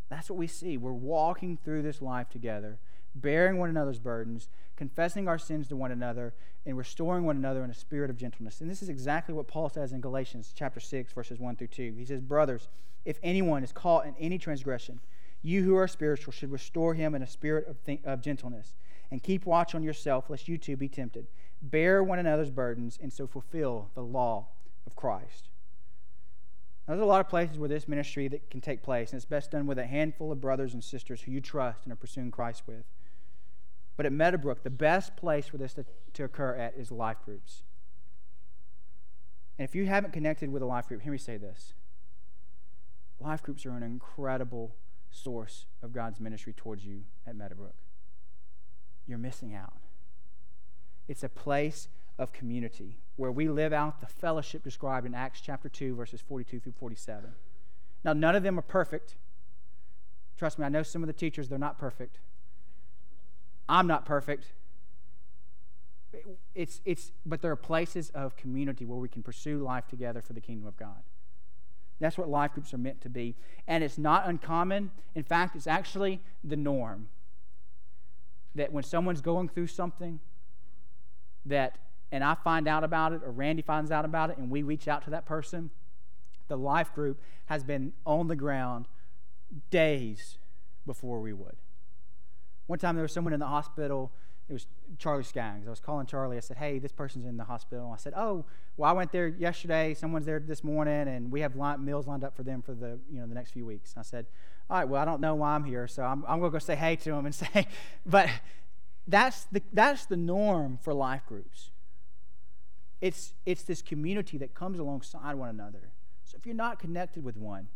That's 0.09 0.31
what 0.31 0.39
we 0.39 0.47
see. 0.47 0.77
We're 0.77 0.93
walking 0.93 1.59
through 1.65 1.83
this 1.83 2.01
life 2.01 2.29
together 2.31 2.79
bearing 3.17 3.59
one 3.59 3.71
another's 3.71 3.99
burdens, 3.99 4.49
confessing 4.77 5.27
our 5.27 5.39
sins 5.39 5.69
to 5.69 5.75
one 5.75 5.91
another, 5.91 6.35
and 6.67 6.77
restoring 6.77 7.25
one 7.25 7.37
another 7.37 7.65
in 7.65 7.71
a 7.71 7.75
spirit 7.75 8.11
of 8.11 8.17
gentleness. 8.17 8.61
And 8.61 8.71
this 8.71 8.83
is 8.83 8.89
exactly 8.89 9.35
what 9.35 9.49
Paul 9.49 9.71
says 9.71 9.93
in 9.93 10.01
Galatians 10.01 10.53
chapter 10.55 10.81
6, 10.81 11.13
verses 11.13 11.41
1 11.41 11.57
through 11.57 11.69
2. 11.69 11.95
He 11.97 12.05
says, 12.05 12.21
Brothers, 12.21 12.69
if 13.07 13.19
anyone 13.23 13.65
is 13.65 13.73
caught 13.73 14.07
in 14.07 14.15
any 14.21 14.37
transgression, 14.37 15.01
you 15.47 15.63
who 15.63 15.77
are 15.77 15.87
spiritual 15.87 16.33
should 16.33 16.51
restore 16.51 16.95
him 16.95 17.15
in 17.15 17.23
a 17.23 17.27
spirit 17.27 17.69
of, 17.69 17.83
th- 17.85 18.01
of 18.05 18.21
gentleness, 18.21 18.75
and 19.11 19.23
keep 19.23 19.47
watch 19.47 19.75
on 19.75 19.83
yourself, 19.83 20.29
lest 20.29 20.49
you 20.49 20.59
too 20.59 20.77
be 20.77 20.89
tempted. 20.89 21.27
Bear 21.63 22.03
one 22.03 22.19
another's 22.19 22.51
burdens, 22.51 22.99
and 23.01 23.13
so 23.13 23.27
fulfill 23.27 23.91
the 23.95 24.03
law 24.03 24.49
of 24.87 24.97
Christ. 24.97 25.51
Now, 26.87 26.95
there's 26.95 27.05
a 27.05 27.07
lot 27.07 27.21
of 27.21 27.29
places 27.29 27.59
where 27.59 27.69
this 27.69 27.87
ministry 27.87 28.27
that 28.29 28.51
can 28.51 28.61
take 28.61 28.83
place, 28.83 29.13
and 29.13 29.19
it's 29.19 29.25
best 29.25 29.53
done 29.53 29.67
with 29.67 29.79
a 29.79 29.87
handful 29.87 30.33
of 30.33 30.41
brothers 30.41 30.75
and 30.75 30.83
sisters 30.83 31.23
who 31.23 31.31
you 31.31 31.41
trust 31.41 31.85
and 31.85 31.93
are 31.93 31.97
pursuing 31.97 32.31
Christ 32.31 32.65
with. 32.67 32.85
But 33.97 34.07
at 34.07 34.13
Meadowbrook, 34.13 34.63
the 34.63 34.71
best 34.71 35.17
place 35.17 35.47
for 35.47 35.59
this 35.59 35.75
to, 35.75 35.85
to 36.15 36.25
occur 36.25 36.57
at 36.57 36.75
is 36.77 36.91
life 36.91 37.19
groups. 37.25 37.63
And 39.59 39.67
if 39.67 39.75
you 39.75 39.87
haven't 39.87 40.13
connected 40.13 40.53
with 40.53 40.63
a 40.63 40.67
life 40.67 40.89
group, 40.89 41.03
hear 41.03 41.13
me 41.13 41.19
say 41.19 41.37
this. 41.37 41.73
Life 43.21 43.43
groups 43.43 43.65
are 43.65 43.71
an 43.71 43.83
incredible 43.83 44.75
source 45.17 45.67
of 45.83 45.93
God's 45.93 46.21
ministry 46.21 46.53
towards 46.53 46.85
you 46.85 47.03
at 47.27 47.37
Meadowbrook. 47.37 47.75
You're 49.07 49.19
missing 49.19 49.55
out. 49.55 49.75
It's 51.09 51.23
a 51.23 51.29
place 51.29 51.89
of 52.19 52.33
community 52.33 52.99
where 53.17 53.33
we 53.33 53.49
live 53.49 53.73
out 53.73 54.01
the 54.01 54.07
fellowship 54.07 54.63
described 54.63 55.07
in 55.07 55.15
Acts 55.15 55.41
chapter 55.41 55.69
2, 55.69 55.95
verses 55.95 56.21
42 56.21 56.61
through 56.61 56.73
47. 56.73 57.33
Now, 58.05 58.13
none 58.13 58.37
of 58.37 58.43
them 58.43 58.59
are 58.59 58.63
perfect. 58.63 59.17
Trust 60.37 60.59
me, 60.59 60.67
I 60.67 60.69
know 60.69 60.83
some 60.83 61.03
of 61.03 61.07
the 61.07 61.13
teachers, 61.13 61.49
they're 61.49 61.59
not 61.59 61.79
perfect. 61.79 62.19
I'm 63.69 63.87
not 63.87 64.05
perfect. 64.05 64.53
It's, 66.55 66.81
it's, 66.85 67.13
but 67.25 67.43
there 67.43 67.51
are 67.51 67.57
places 67.57 68.11
of 68.11 68.37
community 68.37 68.85
where 68.85 68.99
we 68.99 69.09
can 69.09 69.23
pursue 69.23 69.59
life 69.59 69.87
together 69.87 70.21
for 70.21 70.33
the 70.33 70.41
kingdom 70.41 70.67
of 70.67 70.77
God. 70.77 71.03
That's 71.99 72.19
what 72.19 72.29
life 72.29 72.53
groups 72.53 72.75
are 72.75 72.79
meant 72.79 73.01
to 73.03 73.09
be. 73.09 73.35
And 73.67 73.83
it's 73.83 73.99
not 73.99 74.29
uncommon. 74.29 74.91
In 75.15 75.23
fact, 75.23 75.57
it's 75.57 75.67
actually 75.67 76.21
the 76.45 76.57
norm 76.57 77.09
that 78.55 78.73
when 78.73 78.85
someone's 78.85 79.21
going 79.21 79.49
through 79.49 79.67
something, 79.67 80.21
that, 81.45 81.79
and 82.11 82.25
I 82.25 82.35
find 82.35 82.67
out 82.67 82.85
about 82.85 83.13
it, 83.13 83.23
or 83.25 83.31
Randy 83.31 83.63
finds 83.63 83.91
out 83.91 84.05
about 84.05 84.31
it, 84.31 84.39
and 84.39 84.51
we 84.51 84.63
reach 84.63 84.89
out 84.89 85.05
to 85.05 85.11
that 85.11 85.27
person, 85.27 85.71
the 86.49 86.57
life 86.57 86.95
group 86.95 87.21
has 87.47 87.65
been 87.65 87.93
on 88.05 88.29
the 88.29 88.37
ground 88.37 88.87
days 89.71 90.39
before 90.87 91.21
we 91.21 91.33
would. 91.33 91.57
One 92.67 92.79
time 92.79 92.97
there 92.97 93.03
was 93.03 93.13
someone 93.13 93.33
in 93.33 93.41
the 93.41 93.47
hospital. 93.47 94.11
It 94.49 94.53
was 94.53 94.67
Charlie 94.99 95.25
Skaggs. 95.25 95.67
I 95.67 95.71
was 95.71 95.81
calling 95.81 96.07
Charlie. 96.07 96.37
I 96.37 96.41
said, 96.41 96.57
"Hey, 96.57 96.79
this 96.79 96.93
person's 96.93 97.27
in 97.27 97.37
the 97.37 97.45
hospital." 97.45 97.91
I 97.93 97.97
said, 97.97 98.13
"Oh, 98.17 98.45
well, 98.77 98.89
I 98.89 98.93
went 98.93 99.11
there 99.11 99.27
yesterday. 99.27 99.93
Someone's 99.95 100.27
there 100.27 100.39
this 100.39 100.63
morning, 100.63 101.09
and 101.09 101.33
we 101.33 101.41
have 101.41 101.57
meals 101.81 102.07
lined 102.07 102.23
up 102.23 102.37
for 102.37 102.45
them 102.45 102.63
for 102.63 102.73
the 102.73 102.99
you 103.11 103.21
know 103.21 103.27
the 103.27 103.35
next 103.35 103.51
few 103.51 103.67
weeks." 103.67 103.93
And 103.95 104.01
I 104.01 104.03
said, 104.05 104.27
"All 104.71 104.79
right, 104.79 104.89
well, 104.89 105.03
I 105.03 105.05
don't 105.05 105.21
know 105.21 105.35
why 105.35 105.55
I'm 105.55 105.65
here, 105.65 105.89
so 105.89 106.05
I'm, 106.05 106.25
I'm 106.29 106.39
going 106.39 106.53
to 106.53 106.55
go 106.55 106.59
say 106.61 106.77
hey 106.77 106.95
to 106.97 107.11
them 107.11 107.27
and 107.27 107.35
say, 107.35 107.67
but 108.05 108.29
that's 109.09 109.45
the 109.45 109.63
that's 109.73 110.07
the 110.07 110.17
norm 110.17 110.79
for 110.81 110.95
life 110.95 111.27
groups. 111.27 111.71
It's 113.01 113.35
it's 113.47 113.65
this 113.65 113.83
community 113.83 114.39
that 114.39 114.55
comes 114.55 114.79
alongside 114.79 115.35
one 115.35 115.49
another. 115.49 115.91
So 116.25 116.37
if 116.39 116.47
you're 116.47 116.55
not 116.55 116.79
connected 116.79 117.25
with 117.25 117.37
one, 117.37 117.67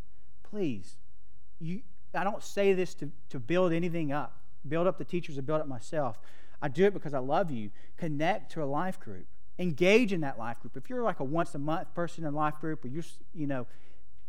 please, 0.49 0.99
you. 1.59 1.83
I 2.13 2.25
don't 2.25 2.43
say 2.43 2.73
this 2.73 2.95
to, 2.95 3.11
to 3.29 3.39
build 3.39 3.73
anything 3.73 4.11
up 4.11 4.41
build 4.69 4.87
up 4.87 4.99
the 4.99 5.05
teachers 5.05 5.37
and 5.37 5.47
build 5.47 5.61
up 5.61 5.69
myself. 5.69 6.19
I 6.63 6.69
do 6.69 6.85
it 6.85 6.95
because 6.95 7.15
I 7.15 7.19
love 7.19 7.51
you. 7.51 7.71
Connect 7.97 8.53
to 8.53 8.63
a 8.63 8.67
life 8.67 9.01
group. 9.01 9.27
Engage 9.59 10.13
in 10.13 10.21
that 10.23 10.39
life 10.39 10.61
group. 10.61 10.77
If 10.77 10.89
you're 10.89 11.03
like 11.03 11.21
a 11.21 11.25
once 11.25 11.55
a 11.55 11.59
month 11.59 11.95
person 11.95 12.25
in 12.25 12.35
life 12.35 12.59
group, 12.61 12.85
or 12.85 12.89
you're, 12.89 13.05
you 13.35 13.47
know, 13.47 13.67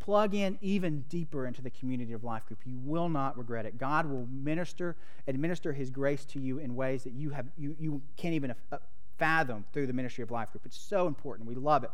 plug 0.02 0.34
in 0.34 0.58
even 0.60 1.02
deeper 1.02 1.46
into 1.46 1.62
the 1.62 1.70
community 1.70 2.12
of 2.12 2.24
life 2.24 2.44
group. 2.46 2.58
You 2.64 2.76
will 2.82 3.08
not 3.08 3.38
regret 3.38 3.66
it. 3.66 3.78
God 3.78 4.04
will 4.06 4.26
minister, 4.26 4.96
administer 5.28 5.72
His 5.72 5.90
grace 5.90 6.24
to 6.26 6.40
you 6.40 6.58
in 6.58 6.74
ways 6.74 7.04
that 7.04 7.12
you 7.12 7.30
have 7.30 7.46
you, 7.56 7.76
you 7.78 8.02
can't 8.16 8.34
even 8.34 8.52
uh, 8.72 8.78
fathom 9.18 9.64
through 9.72 9.86
the 9.86 9.92
ministry 9.92 10.22
of 10.22 10.30
life 10.32 10.50
group. 10.50 10.66
It's 10.66 10.76
so 10.76 11.06
important. 11.06 11.48
We 11.48 11.54
love 11.54 11.84
it 11.84 11.90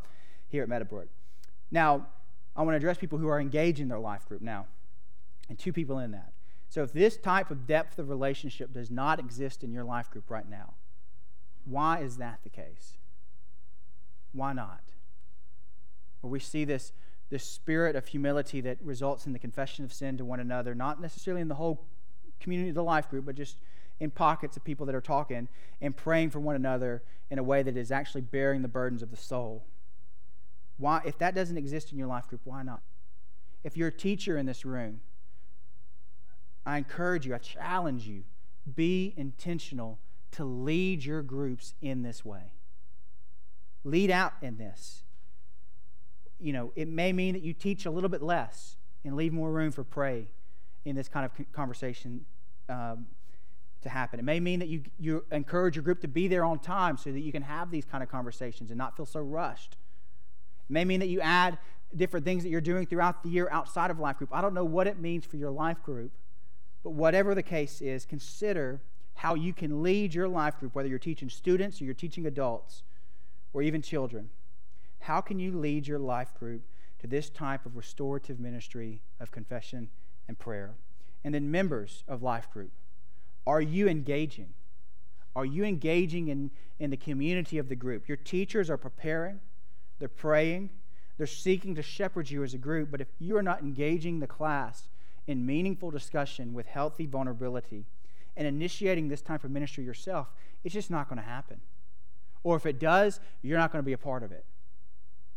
here 0.48 0.62
at 0.62 0.70
Meadowbrook. 0.70 1.08
Now, 1.70 2.06
I 2.56 2.62
want 2.62 2.72
to 2.72 2.76
address 2.78 2.96
people 2.96 3.18
who 3.18 3.28
are 3.28 3.38
engaged 3.38 3.78
in 3.78 3.88
their 3.88 3.98
life 3.98 4.26
group 4.26 4.40
now, 4.40 4.66
and 5.50 5.58
two 5.58 5.72
people 5.72 5.98
in 5.98 6.12
that. 6.12 6.32
So, 6.68 6.82
if 6.82 6.92
this 6.92 7.16
type 7.16 7.50
of 7.50 7.66
depth 7.66 7.98
of 7.98 8.08
relationship 8.10 8.72
does 8.72 8.90
not 8.90 9.18
exist 9.18 9.64
in 9.64 9.72
your 9.72 9.84
life 9.84 10.10
group 10.10 10.30
right 10.30 10.48
now, 10.48 10.74
why 11.64 12.00
is 12.00 12.18
that 12.18 12.40
the 12.42 12.50
case? 12.50 12.94
Why 14.32 14.52
not? 14.52 14.82
Where 16.20 16.30
we 16.30 16.40
see 16.40 16.64
this, 16.64 16.92
this 17.30 17.44
spirit 17.44 17.96
of 17.96 18.08
humility 18.08 18.60
that 18.60 18.78
results 18.82 19.26
in 19.26 19.32
the 19.32 19.38
confession 19.38 19.84
of 19.84 19.92
sin 19.92 20.18
to 20.18 20.24
one 20.24 20.40
another, 20.40 20.74
not 20.74 21.00
necessarily 21.00 21.40
in 21.40 21.48
the 21.48 21.54
whole 21.54 21.86
community 22.40 22.68
of 22.68 22.74
the 22.74 22.84
life 22.84 23.08
group, 23.08 23.24
but 23.24 23.34
just 23.34 23.56
in 24.00 24.10
pockets 24.10 24.56
of 24.56 24.64
people 24.64 24.86
that 24.86 24.94
are 24.94 25.00
talking 25.00 25.48
and 25.80 25.96
praying 25.96 26.30
for 26.30 26.40
one 26.40 26.54
another 26.54 27.02
in 27.30 27.38
a 27.38 27.42
way 27.42 27.62
that 27.62 27.76
is 27.76 27.90
actually 27.90 28.20
bearing 28.20 28.62
the 28.62 28.68
burdens 28.68 29.02
of 29.02 29.10
the 29.10 29.16
soul. 29.16 29.64
Why, 30.76 31.00
if 31.04 31.18
that 31.18 31.34
doesn't 31.34 31.56
exist 31.56 31.92
in 31.92 31.98
your 31.98 32.06
life 32.06 32.28
group, 32.28 32.42
why 32.44 32.62
not? 32.62 32.82
If 33.64 33.76
you're 33.76 33.88
a 33.88 33.92
teacher 33.92 34.38
in 34.38 34.46
this 34.46 34.64
room, 34.64 35.00
I 36.68 36.76
encourage 36.76 37.26
you, 37.26 37.34
I 37.34 37.38
challenge 37.38 38.06
you, 38.06 38.24
be 38.74 39.14
intentional 39.16 39.98
to 40.32 40.44
lead 40.44 41.02
your 41.02 41.22
groups 41.22 41.72
in 41.80 42.02
this 42.02 42.26
way. 42.26 42.52
Lead 43.84 44.10
out 44.10 44.34
in 44.42 44.58
this. 44.58 45.02
You 46.38 46.52
know, 46.52 46.72
it 46.76 46.86
may 46.86 47.14
mean 47.14 47.32
that 47.32 47.42
you 47.42 47.54
teach 47.54 47.86
a 47.86 47.90
little 47.90 48.10
bit 48.10 48.22
less 48.22 48.76
and 49.02 49.16
leave 49.16 49.32
more 49.32 49.50
room 49.50 49.72
for 49.72 49.82
pray 49.82 50.26
in 50.84 50.94
this 50.94 51.08
kind 51.08 51.24
of 51.24 51.52
conversation 51.52 52.26
um, 52.68 53.06
to 53.80 53.88
happen. 53.88 54.20
It 54.20 54.24
may 54.24 54.38
mean 54.38 54.58
that 54.58 54.68
you, 54.68 54.82
you 54.98 55.24
encourage 55.32 55.74
your 55.74 55.82
group 55.82 56.02
to 56.02 56.08
be 56.08 56.28
there 56.28 56.44
on 56.44 56.58
time 56.58 56.98
so 56.98 57.10
that 57.10 57.20
you 57.20 57.32
can 57.32 57.42
have 57.42 57.70
these 57.70 57.86
kind 57.86 58.02
of 58.02 58.10
conversations 58.10 58.70
and 58.70 58.76
not 58.76 58.94
feel 58.94 59.06
so 59.06 59.20
rushed. 59.20 59.78
It 60.68 60.72
may 60.72 60.84
mean 60.84 61.00
that 61.00 61.08
you 61.08 61.22
add 61.22 61.56
different 61.96 62.26
things 62.26 62.42
that 62.42 62.50
you're 62.50 62.60
doing 62.60 62.86
throughout 62.86 63.22
the 63.22 63.30
year 63.30 63.48
outside 63.50 63.90
of 63.90 63.98
life 63.98 64.18
group. 64.18 64.34
I 64.34 64.42
don't 64.42 64.52
know 64.52 64.66
what 64.66 64.86
it 64.86 64.98
means 64.98 65.24
for 65.24 65.38
your 65.38 65.50
life 65.50 65.82
group, 65.82 66.12
But 66.82 66.90
whatever 66.90 67.34
the 67.34 67.42
case 67.42 67.80
is, 67.80 68.04
consider 68.04 68.80
how 69.14 69.34
you 69.34 69.52
can 69.52 69.82
lead 69.82 70.14
your 70.14 70.28
life 70.28 70.58
group, 70.58 70.74
whether 70.74 70.88
you're 70.88 70.98
teaching 70.98 71.28
students 71.28 71.80
or 71.80 71.84
you're 71.84 71.94
teaching 71.94 72.26
adults 72.26 72.82
or 73.52 73.62
even 73.62 73.82
children. 73.82 74.30
How 75.00 75.20
can 75.20 75.38
you 75.38 75.52
lead 75.52 75.86
your 75.86 75.98
life 75.98 76.34
group 76.38 76.62
to 77.00 77.06
this 77.06 77.30
type 77.30 77.66
of 77.66 77.76
restorative 77.76 78.38
ministry 78.38 79.00
of 79.18 79.30
confession 79.30 79.88
and 80.28 80.38
prayer? 80.38 80.74
And 81.24 81.34
then, 81.34 81.50
members 81.50 82.04
of 82.06 82.22
life 82.22 82.50
group, 82.50 82.70
are 83.46 83.60
you 83.60 83.88
engaging? 83.88 84.50
Are 85.34 85.44
you 85.44 85.64
engaging 85.64 86.28
in, 86.28 86.50
in 86.78 86.90
the 86.90 86.96
community 86.96 87.58
of 87.58 87.68
the 87.68 87.76
group? 87.76 88.08
Your 88.08 88.16
teachers 88.16 88.70
are 88.70 88.76
preparing, 88.76 89.40
they're 89.98 90.08
praying, 90.08 90.70
they're 91.16 91.26
seeking 91.26 91.74
to 91.74 91.82
shepherd 91.82 92.30
you 92.30 92.44
as 92.44 92.54
a 92.54 92.58
group, 92.58 92.90
but 92.90 93.00
if 93.00 93.08
you 93.18 93.36
are 93.36 93.42
not 93.42 93.62
engaging 93.62 94.20
the 94.20 94.26
class 94.26 94.88
in 95.28 95.44
meaningful 95.44 95.90
discussion 95.90 96.54
with 96.54 96.66
healthy 96.66 97.06
vulnerability 97.06 97.84
and 98.36 98.48
initiating 98.48 99.08
this 99.08 99.20
type 99.20 99.44
of 99.44 99.50
ministry 99.50 99.84
yourself, 99.84 100.32
it's 100.64 100.72
just 100.72 100.90
not 100.90 101.08
going 101.08 101.18
to 101.18 101.28
happen. 101.28 101.60
Or 102.42 102.56
if 102.56 102.64
it 102.64 102.80
does, 102.80 103.20
you're 103.42 103.58
not 103.58 103.70
going 103.70 103.82
to 103.82 103.86
be 103.86 103.92
a 103.92 103.98
part 103.98 104.22
of 104.22 104.32
it. 104.32 104.44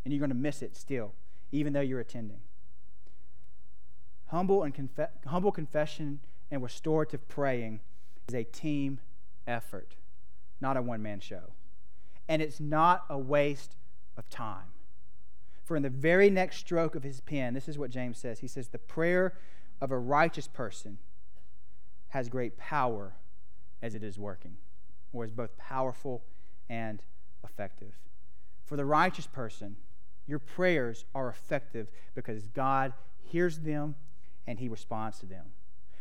And 0.04 0.14
you're 0.14 0.20
going 0.20 0.30
to 0.30 0.36
miss 0.36 0.62
it 0.62 0.78
still, 0.78 1.12
even 1.52 1.74
though 1.74 1.82
you're 1.82 2.00
attending. 2.00 2.40
Humble, 4.28 4.64
and 4.64 4.90
humble 5.28 5.52
confession 5.52 6.22
and 6.50 6.64
restorative 6.64 7.28
praying 7.28 7.82
is 8.30 8.34
a 8.34 8.46
team 8.46 9.00
effort, 9.46 9.96
not 10.62 10.78
a 10.78 10.82
one 10.82 11.02
man 11.02 11.20
show. 11.20 11.52
And 12.30 12.42
it's 12.42 12.62
not 12.62 13.04
a 13.10 13.18
waste 13.18 13.76
of 14.16 14.30
time. 14.30 14.72
For 15.66 15.76
in 15.76 15.84
the 15.84 15.90
very 15.90 16.30
next 16.30 16.58
stroke 16.58 16.96
of 16.96 17.04
his 17.04 17.20
pen, 17.20 17.54
this 17.54 17.68
is 17.68 17.78
what 17.78 17.90
James 17.90 18.18
says. 18.18 18.40
He 18.40 18.48
says, 18.48 18.70
The 18.70 18.78
prayer 18.78 19.34
of 19.82 19.92
a 19.92 19.98
righteous 19.98 20.48
person 20.48 21.00
has 22.10 22.30
great 22.30 22.58
power 22.58 23.14
as 23.82 23.96
it 23.96 24.04
is 24.04 24.20
working, 24.20 24.56
or 25.12 25.26
is 25.26 25.32
both 25.32 25.58
powerful 25.58 26.24
and 26.70 27.02
effective. 27.44 27.94
For 28.64 28.76
the 28.76 28.86
righteous 28.86 29.28
person, 29.28 29.76
your 30.28 30.40
prayers 30.40 31.06
are 31.16 31.28
effective 31.28 31.88
because 32.16 32.48
God 32.48 32.94
hears 33.24 33.60
them 33.60 33.96
and 34.46 34.60
he 34.60 34.70
responds 34.70 35.20
to 35.20 35.26
them. 35.26 35.46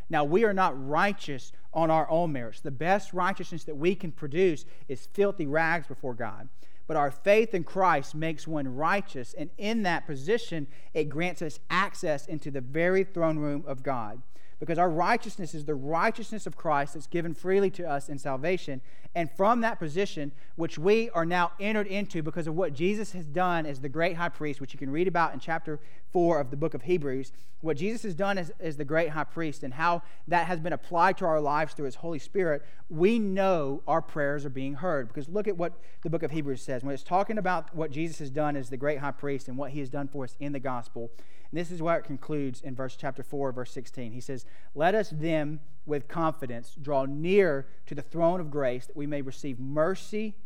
Now, 0.08 0.24
we 0.24 0.44
are 0.44 0.52
not 0.52 0.88
righteous 0.88 1.52
on 1.72 1.90
our 1.90 2.10
own 2.10 2.32
merits. 2.32 2.60
The 2.60 2.70
best 2.72 3.12
righteousness 3.12 3.64
that 3.64 3.76
we 3.76 3.94
can 3.94 4.10
produce 4.10 4.64
is 4.88 5.06
filthy 5.06 5.46
rags 5.46 5.86
before 5.86 6.14
God. 6.14 6.48
But 6.90 6.96
our 6.96 7.12
faith 7.12 7.54
in 7.54 7.62
Christ 7.62 8.16
makes 8.16 8.48
one 8.48 8.74
righteous, 8.74 9.32
and 9.38 9.50
in 9.56 9.84
that 9.84 10.08
position, 10.08 10.66
it 10.92 11.04
grants 11.04 11.40
us 11.40 11.60
access 11.70 12.26
into 12.26 12.50
the 12.50 12.60
very 12.60 13.04
throne 13.04 13.38
room 13.38 13.62
of 13.64 13.84
God 13.84 14.20
because 14.60 14.78
our 14.78 14.90
righteousness 14.90 15.54
is 15.54 15.64
the 15.64 15.74
righteousness 15.74 16.46
of 16.46 16.56
Christ 16.56 16.94
that's 16.94 17.06
given 17.06 17.34
freely 17.34 17.70
to 17.70 17.88
us 17.88 18.10
in 18.10 18.18
salvation. 18.18 18.82
And 19.14 19.30
from 19.32 19.62
that 19.62 19.78
position, 19.78 20.32
which 20.54 20.78
we 20.78 21.10
are 21.10 21.24
now 21.24 21.52
entered 21.58 21.86
into 21.86 22.22
because 22.22 22.46
of 22.46 22.54
what 22.54 22.74
Jesus 22.74 23.12
has 23.12 23.24
done 23.24 23.64
as 23.64 23.80
the 23.80 23.88
great 23.88 24.16
high 24.16 24.28
priest, 24.28 24.60
which 24.60 24.74
you 24.74 24.78
can 24.78 24.90
read 24.90 25.08
about 25.08 25.32
in 25.32 25.40
chapter 25.40 25.80
4 26.12 26.38
of 26.38 26.50
the 26.50 26.56
book 26.56 26.74
of 26.74 26.82
Hebrews, 26.82 27.32
what 27.62 27.78
Jesus 27.78 28.02
has 28.02 28.14
done 28.14 28.36
as, 28.36 28.52
as 28.60 28.76
the 28.76 28.84
great 28.84 29.10
high 29.10 29.24
priest 29.24 29.62
and 29.62 29.74
how 29.74 30.02
that 30.28 30.46
has 30.46 30.60
been 30.60 30.72
applied 30.74 31.16
to 31.18 31.24
our 31.24 31.40
lives 31.40 31.72
through 31.72 31.86
his 31.86 31.96
Holy 31.96 32.18
Spirit, 32.18 32.62
we 32.90 33.18
know 33.18 33.82
our 33.88 34.02
prayers 34.02 34.44
are 34.44 34.50
being 34.50 34.74
heard. 34.74 35.08
Because 35.08 35.28
look 35.28 35.48
at 35.48 35.56
what 35.56 35.72
the 36.02 36.10
book 36.10 36.22
of 36.22 36.30
Hebrews 36.30 36.62
says. 36.62 36.84
When 36.84 36.94
it's 36.94 37.02
talking 37.02 37.38
about 37.38 37.74
what 37.74 37.90
Jesus 37.90 38.18
has 38.18 38.30
done 38.30 38.56
as 38.56 38.68
the 38.68 38.76
great 38.76 38.98
high 38.98 39.10
priest 39.10 39.48
and 39.48 39.56
what 39.56 39.70
he 39.70 39.80
has 39.80 39.88
done 39.88 40.08
for 40.08 40.24
us 40.24 40.36
in 40.38 40.52
the 40.52 40.60
gospel, 40.60 41.10
and 41.50 41.60
this 41.60 41.70
is 41.70 41.82
where 41.82 41.98
it 41.98 42.04
concludes 42.04 42.60
in 42.60 42.76
verse 42.76 42.96
chapter 42.96 43.22
4, 43.22 43.52
verse 43.52 43.72
16. 43.72 44.12
He 44.12 44.20
says, 44.20 44.44
Let 44.74 44.94
us 44.94 45.12
then 45.12 45.60
with 45.84 46.06
confidence 46.06 46.76
draw 46.80 47.06
near 47.06 47.66
to 47.86 47.94
the 47.94 48.02
throne 48.02 48.40
of 48.40 48.50
grace 48.50 48.86
that 48.86 48.96
we 48.96 49.06
may 49.06 49.20
receive 49.20 49.58
mercy 49.58 50.36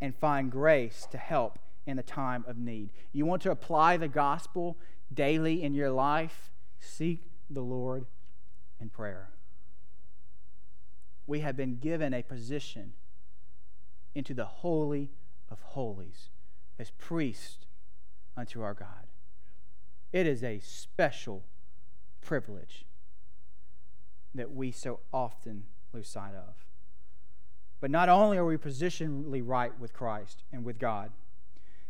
and 0.00 0.14
find 0.14 0.50
grace 0.50 1.08
to 1.10 1.18
help 1.18 1.58
in 1.84 1.96
the 1.96 2.02
time 2.02 2.44
of 2.46 2.58
need. 2.58 2.90
You 3.12 3.26
want 3.26 3.42
to 3.42 3.50
apply 3.50 3.96
the 3.96 4.08
gospel 4.08 4.76
daily 5.12 5.62
in 5.62 5.74
your 5.74 5.90
life? 5.90 6.52
Seek 6.78 7.24
the 7.50 7.62
Lord 7.62 8.06
in 8.80 8.88
prayer. 8.88 9.30
We 11.26 11.40
have 11.40 11.56
been 11.56 11.78
given 11.78 12.14
a 12.14 12.22
position 12.22 12.92
into 14.14 14.32
the 14.32 14.44
Holy 14.44 15.10
of 15.50 15.60
Holies 15.60 16.28
as 16.78 16.90
priest 16.90 17.66
unto 18.36 18.62
our 18.62 18.74
God. 18.74 19.05
It 20.12 20.26
is 20.26 20.42
a 20.42 20.58
special 20.60 21.44
privilege 22.20 22.84
that 24.34 24.52
we 24.52 24.70
so 24.70 25.00
often 25.12 25.64
lose 25.92 26.08
sight 26.08 26.34
of. 26.34 26.54
But 27.80 27.90
not 27.90 28.08
only 28.08 28.38
are 28.38 28.44
we 28.44 28.56
positionally 28.56 29.42
right 29.44 29.78
with 29.78 29.92
Christ 29.92 30.44
and 30.52 30.64
with 30.64 30.78
God, 30.78 31.12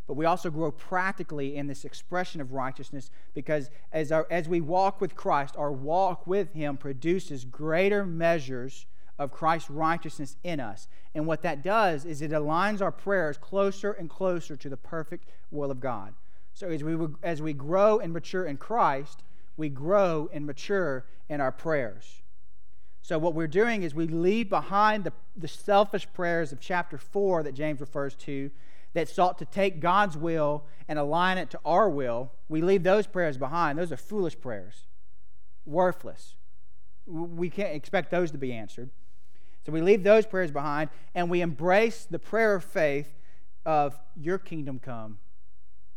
but 0.07 0.15
we 0.15 0.25
also 0.25 0.49
grow 0.49 0.71
practically 0.71 1.55
in 1.57 1.67
this 1.67 1.83
expression 1.83 2.39
of 2.39 2.53
righteousness 2.53 3.11
because 3.33 3.69
as, 3.91 4.11
our, 4.11 4.25
as 4.31 4.47
we 4.47 4.61
walk 4.61 5.01
with 5.01 5.15
Christ, 5.15 5.55
our 5.57 5.71
walk 5.71 6.25
with 6.25 6.53
Him 6.53 6.77
produces 6.77 7.43
greater 7.43 8.05
measures 8.05 8.85
of 9.19 9.31
Christ's 9.31 9.69
righteousness 9.69 10.37
in 10.43 10.59
us. 10.59 10.87
And 11.13 11.27
what 11.27 11.41
that 11.41 11.61
does 11.61 12.05
is 12.05 12.21
it 12.21 12.31
aligns 12.31 12.81
our 12.81 12.91
prayers 12.91 13.37
closer 13.37 13.91
and 13.91 14.09
closer 14.09 14.55
to 14.55 14.69
the 14.69 14.77
perfect 14.77 15.27
will 15.51 15.71
of 15.71 15.81
God. 15.81 16.13
So 16.57 16.69
as 16.69 16.83
we, 16.83 16.97
as 17.21 17.39
we 17.39 17.53
grow 17.53 17.99
and 17.99 18.11
mature 18.11 18.43
in 18.43 18.57
Christ, 18.57 19.21
we 19.57 19.69
grow 19.69 20.27
and 20.33 20.43
mature 20.43 21.05
in 21.29 21.39
our 21.39 21.51
prayers. 21.51 22.23
So 23.03 23.19
what 23.19 23.35
we're 23.35 23.45
doing 23.45 23.83
is 23.83 23.93
we 23.93 24.07
leave 24.07 24.49
behind 24.49 25.03
the, 25.03 25.13
the 25.35 25.47
selfish 25.47 26.07
prayers 26.15 26.51
of 26.51 26.59
chapter 26.59 26.97
4 26.97 27.43
that 27.43 27.53
James 27.53 27.79
refers 27.79 28.15
to 28.15 28.49
that 28.95 29.07
sought 29.07 29.37
to 29.37 29.45
take 29.45 29.79
God's 29.79 30.17
will 30.17 30.63
and 30.87 30.97
align 30.97 31.37
it 31.37 31.51
to 31.51 31.59
our 31.63 31.91
will. 31.91 32.31
We 32.49 32.63
leave 32.63 32.81
those 32.81 33.05
prayers 33.05 33.37
behind. 33.37 33.77
Those 33.77 33.91
are 33.91 33.97
foolish 33.97 34.41
prayers, 34.41 34.87
worthless. 35.63 36.33
We 37.05 37.51
can't 37.51 37.75
expect 37.75 38.09
those 38.09 38.31
to 38.31 38.39
be 38.39 38.51
answered. 38.51 38.89
So 39.63 39.71
we 39.71 39.81
leave 39.81 40.01
those 40.01 40.25
prayers 40.25 40.49
behind 40.49 40.89
and 41.13 41.29
we 41.29 41.41
embrace 41.41 42.07
the 42.09 42.17
prayer 42.17 42.55
of 42.55 42.63
faith 42.63 43.13
of 43.63 43.99
your 44.15 44.39
kingdom 44.39 44.79
come 44.79 45.19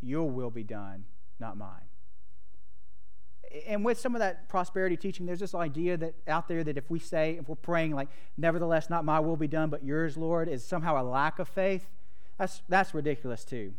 your 0.00 0.28
will 0.28 0.50
be 0.50 0.64
done, 0.64 1.04
not 1.38 1.56
mine. 1.56 1.88
And 3.66 3.84
with 3.84 3.98
some 3.98 4.14
of 4.14 4.20
that 4.20 4.48
prosperity 4.48 4.96
teaching, 4.96 5.26
there's 5.26 5.40
this 5.40 5.54
idea 5.54 5.96
that 5.96 6.14
out 6.28 6.46
there 6.46 6.62
that 6.62 6.76
if 6.76 6.88
we 6.88 7.00
say, 7.00 7.36
if 7.40 7.48
we're 7.48 7.56
praying 7.56 7.94
like, 7.94 8.08
nevertheless, 8.36 8.88
not 8.88 9.04
my 9.04 9.18
will 9.18 9.36
be 9.36 9.48
done, 9.48 9.70
but 9.70 9.84
yours, 9.84 10.16
Lord, 10.16 10.48
is 10.48 10.64
somehow 10.64 11.00
a 11.00 11.04
lack 11.04 11.38
of 11.40 11.48
faith. 11.48 11.86
That's, 12.38 12.62
that's 12.68 12.94
ridiculous 12.94 13.44
too. 13.44 13.74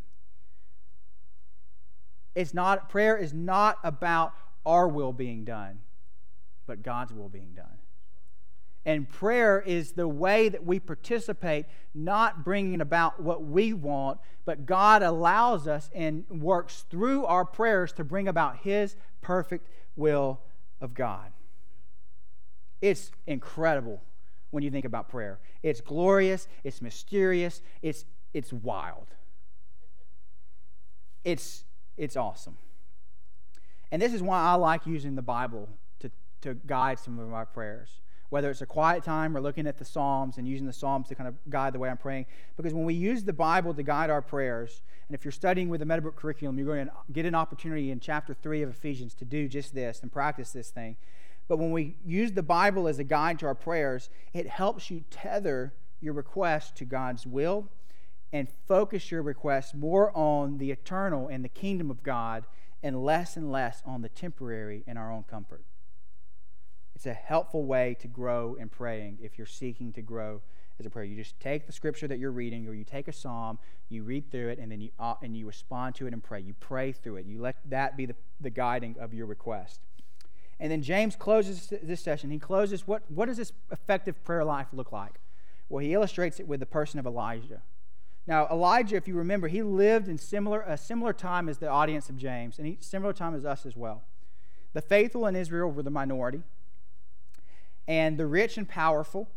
It's 2.35 2.53
not, 2.53 2.89
prayer 2.89 3.17
is 3.17 3.33
not 3.33 3.77
about 3.83 4.33
our 4.65 4.87
will 4.87 5.13
being 5.13 5.45
done, 5.45 5.79
but 6.67 6.83
God's 6.83 7.13
will 7.13 7.29
being 7.29 7.53
done. 7.55 7.80
And 8.85 9.07
prayer 9.07 9.61
is 9.61 9.91
the 9.91 10.07
way 10.07 10.49
that 10.49 10.65
we 10.65 10.79
participate, 10.79 11.65
not 11.93 12.43
bringing 12.43 12.81
about 12.81 13.21
what 13.21 13.43
we 13.43 13.73
want, 13.73 14.19
but 14.43 14.65
God 14.65 15.03
allows 15.03 15.67
us 15.67 15.91
and 15.93 16.25
works 16.29 16.85
through 16.89 17.25
our 17.25 17.45
prayers 17.45 17.91
to 17.93 18.03
bring 18.03 18.27
about 18.27 18.57
His 18.57 18.95
perfect 19.21 19.67
will 19.95 20.39
of 20.79 20.95
God. 20.95 21.31
It's 22.81 23.11
incredible 23.27 24.01
when 24.49 24.63
you 24.63 24.71
think 24.71 24.85
about 24.85 25.09
prayer. 25.09 25.39
It's 25.61 25.79
glorious, 25.79 26.47
it's 26.63 26.81
mysterious, 26.81 27.61
it's, 27.83 28.05
it's 28.33 28.51
wild. 28.51 29.07
It's, 31.23 31.65
it's 31.97 32.17
awesome. 32.17 32.57
And 33.91 34.01
this 34.01 34.13
is 34.13 34.23
why 34.23 34.41
I 34.41 34.55
like 34.55 34.87
using 34.87 35.13
the 35.13 35.21
Bible 35.21 35.69
to, 35.99 36.09
to 36.41 36.55
guide 36.55 36.97
some 36.97 37.19
of 37.19 37.27
my 37.27 37.45
prayers 37.45 38.01
whether 38.31 38.49
it's 38.49 38.61
a 38.61 38.65
quiet 38.65 39.03
time 39.03 39.35
or 39.35 39.41
looking 39.41 39.67
at 39.67 39.77
the 39.77 39.83
Psalms 39.83 40.37
and 40.37 40.47
using 40.47 40.65
the 40.65 40.71
Psalms 40.71 41.09
to 41.09 41.15
kind 41.15 41.27
of 41.27 41.35
guide 41.49 41.73
the 41.73 41.79
way 41.79 41.89
I'm 41.89 41.97
praying. 41.97 42.25
Because 42.55 42.73
when 42.73 42.85
we 42.85 42.93
use 42.93 43.25
the 43.25 43.33
Bible 43.33 43.73
to 43.73 43.83
guide 43.83 44.09
our 44.09 44.21
prayers, 44.21 44.81
and 45.09 45.13
if 45.13 45.25
you're 45.25 45.33
studying 45.33 45.67
with 45.67 45.81
the 45.81 45.85
Meadowbrook 45.85 46.15
curriculum, 46.15 46.57
you're 46.57 46.73
going 46.73 46.87
to 46.87 46.93
get 47.11 47.25
an 47.25 47.35
opportunity 47.35 47.91
in 47.91 47.99
chapter 47.99 48.33
3 48.33 48.61
of 48.61 48.69
Ephesians 48.69 49.13
to 49.15 49.25
do 49.25 49.49
just 49.49 49.75
this 49.75 49.99
and 50.01 50.13
practice 50.13 50.51
this 50.51 50.69
thing. 50.69 50.95
But 51.49 51.57
when 51.57 51.71
we 51.71 51.97
use 52.05 52.31
the 52.31 52.41
Bible 52.41 52.87
as 52.87 52.99
a 52.99 53.03
guide 53.03 53.37
to 53.39 53.47
our 53.47 53.55
prayers, 53.55 54.09
it 54.31 54.47
helps 54.47 54.89
you 54.89 55.03
tether 55.11 55.73
your 55.99 56.13
request 56.13 56.77
to 56.77 56.85
God's 56.85 57.27
will 57.27 57.67
and 58.31 58.47
focus 58.65 59.11
your 59.11 59.23
request 59.23 59.75
more 59.75 60.15
on 60.17 60.57
the 60.57 60.71
eternal 60.71 61.27
and 61.27 61.43
the 61.43 61.49
kingdom 61.49 61.91
of 61.91 62.01
God 62.01 62.45
and 62.81 63.03
less 63.03 63.35
and 63.35 63.51
less 63.51 63.83
on 63.85 64.03
the 64.03 64.09
temporary 64.09 64.85
and 64.87 64.97
our 64.97 65.11
own 65.11 65.23
comfort. 65.23 65.65
It's 67.01 67.07
a 67.07 67.13
helpful 67.15 67.65
way 67.65 67.95
to 68.01 68.07
grow 68.07 68.53
in 68.59 68.69
praying 68.69 69.17
if 69.23 69.35
you're 69.35 69.47
seeking 69.47 69.91
to 69.93 70.03
grow 70.03 70.39
as 70.79 70.85
a 70.85 70.89
prayer. 70.91 71.03
You 71.03 71.15
just 71.15 71.39
take 71.39 71.65
the 71.65 71.73
scripture 71.73 72.07
that 72.07 72.19
you're 72.19 72.29
reading, 72.29 72.67
or 72.67 72.75
you 72.75 72.83
take 72.83 73.07
a 73.07 73.11
psalm, 73.11 73.57
you 73.89 74.03
read 74.03 74.29
through 74.29 74.49
it, 74.49 74.59
and 74.59 74.71
then 74.71 74.81
you 74.81 74.91
uh, 74.99 75.15
and 75.23 75.35
you 75.35 75.47
respond 75.47 75.95
to 75.95 76.05
it 76.05 76.13
and 76.13 76.23
pray. 76.23 76.41
You 76.41 76.53
pray 76.59 76.91
through 76.91 77.15
it. 77.15 77.25
You 77.25 77.41
let 77.41 77.55
that 77.67 77.97
be 77.97 78.05
the, 78.05 78.13
the 78.39 78.51
guiding 78.51 78.97
of 78.99 79.15
your 79.15 79.25
request. 79.25 79.79
And 80.59 80.71
then 80.71 80.83
James 80.83 81.15
closes 81.15 81.73
this 81.81 82.01
session. 82.01 82.29
He 82.29 82.37
closes 82.37 82.85
what, 82.85 83.01
what 83.09 83.25
does 83.25 83.37
this 83.37 83.51
effective 83.71 84.23
prayer 84.23 84.43
life 84.43 84.67
look 84.71 84.91
like? 84.91 85.19
Well, 85.69 85.83
he 85.83 85.95
illustrates 85.95 86.39
it 86.39 86.47
with 86.47 86.59
the 86.59 86.67
person 86.67 86.99
of 86.99 87.07
Elijah. 87.07 87.63
Now, 88.27 88.47
Elijah, 88.51 88.95
if 88.95 89.07
you 89.07 89.15
remember, 89.15 89.47
he 89.47 89.63
lived 89.63 90.07
in 90.07 90.19
similar, 90.19 90.61
a 90.61 90.77
similar 90.77 91.13
time 91.13 91.49
as 91.49 91.57
the 91.57 91.67
audience 91.67 92.09
of 92.09 92.17
James, 92.17 92.59
and 92.59 92.67
he, 92.67 92.77
similar 92.79 93.11
time 93.11 93.33
as 93.33 93.43
us 93.43 93.65
as 93.65 93.75
well. 93.75 94.03
The 94.73 94.83
faithful 94.83 95.25
in 95.25 95.35
Israel 95.35 95.71
were 95.71 95.81
the 95.81 95.89
minority, 95.89 96.43
and 97.91 98.17
the 98.17 98.25
rich 98.25 98.57
and 98.57 98.69
powerful, 98.69 99.27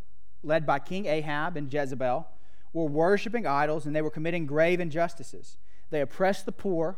led 0.45 0.65
by 0.65 0.79
King 0.79 1.07
Ahab 1.07 1.57
and 1.57 1.73
Jezebel, 1.73 2.29
were 2.73 2.85
worshiping 2.87 3.49
idols 3.49 3.85
and 3.85 3.97
they 3.97 4.01
were 4.01 4.11
committing 4.11 4.47
grave 4.47 4.79
injustices. 4.79 5.57
They 5.91 6.01
oppressed 6.01 6.47
the 6.47 6.53
poor, 6.53 6.97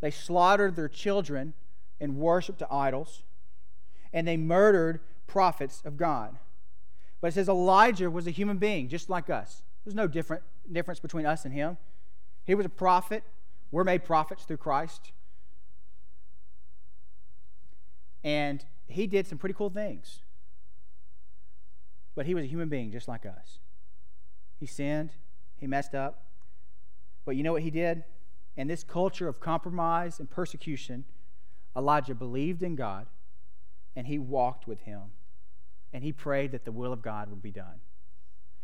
they 0.00 0.12
slaughtered 0.12 0.76
their 0.76 0.88
children 0.88 1.54
and 2.00 2.16
worshiped 2.16 2.60
to 2.60 2.72
idols, 2.72 3.24
and 4.12 4.26
they 4.28 4.36
murdered 4.36 5.00
prophets 5.26 5.82
of 5.84 5.96
God. 5.96 6.38
But 7.20 7.28
it 7.28 7.34
says 7.34 7.48
Elijah 7.48 8.08
was 8.08 8.28
a 8.28 8.30
human 8.30 8.58
being 8.58 8.88
just 8.88 9.10
like 9.10 9.28
us. 9.28 9.64
There's 9.84 9.96
no 9.96 10.06
different 10.06 10.44
difference 10.70 11.00
between 11.00 11.26
us 11.26 11.44
and 11.44 11.52
him. 11.52 11.76
He 12.44 12.54
was 12.54 12.64
a 12.64 12.68
prophet. 12.68 13.24
We're 13.72 13.82
made 13.82 14.04
prophets 14.04 14.44
through 14.44 14.58
Christ. 14.58 15.10
And 18.22 18.64
he 18.86 19.08
did 19.08 19.26
some 19.26 19.38
pretty 19.38 19.54
cool 19.54 19.70
things. 19.70 20.20
But 22.18 22.26
he 22.26 22.34
was 22.34 22.42
a 22.42 22.48
human 22.48 22.68
being 22.68 22.90
just 22.90 23.06
like 23.06 23.24
us. 23.24 23.60
He 24.58 24.66
sinned, 24.66 25.12
he 25.56 25.68
messed 25.68 25.94
up. 25.94 26.24
But 27.24 27.36
you 27.36 27.44
know 27.44 27.52
what 27.52 27.62
he 27.62 27.70
did? 27.70 28.02
In 28.56 28.66
this 28.66 28.82
culture 28.82 29.28
of 29.28 29.38
compromise 29.38 30.18
and 30.18 30.28
persecution, 30.28 31.04
Elijah 31.76 32.16
believed 32.16 32.64
in 32.64 32.74
God 32.74 33.06
and 33.94 34.08
he 34.08 34.18
walked 34.18 34.66
with 34.66 34.80
him 34.80 35.12
and 35.92 36.02
he 36.02 36.10
prayed 36.10 36.50
that 36.50 36.64
the 36.64 36.72
will 36.72 36.92
of 36.92 37.02
God 37.02 37.30
would 37.30 37.40
be 37.40 37.52
done. 37.52 37.78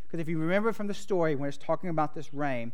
Because 0.03 0.19
if 0.19 0.29
you 0.29 0.37
remember 0.37 0.73
from 0.73 0.89
the 0.89 0.93
story 0.93 1.37
when 1.37 1.49
it's 1.49 1.57
talking 1.57 1.91
about 1.91 2.13
this 2.13 2.35
rain, 2.35 2.73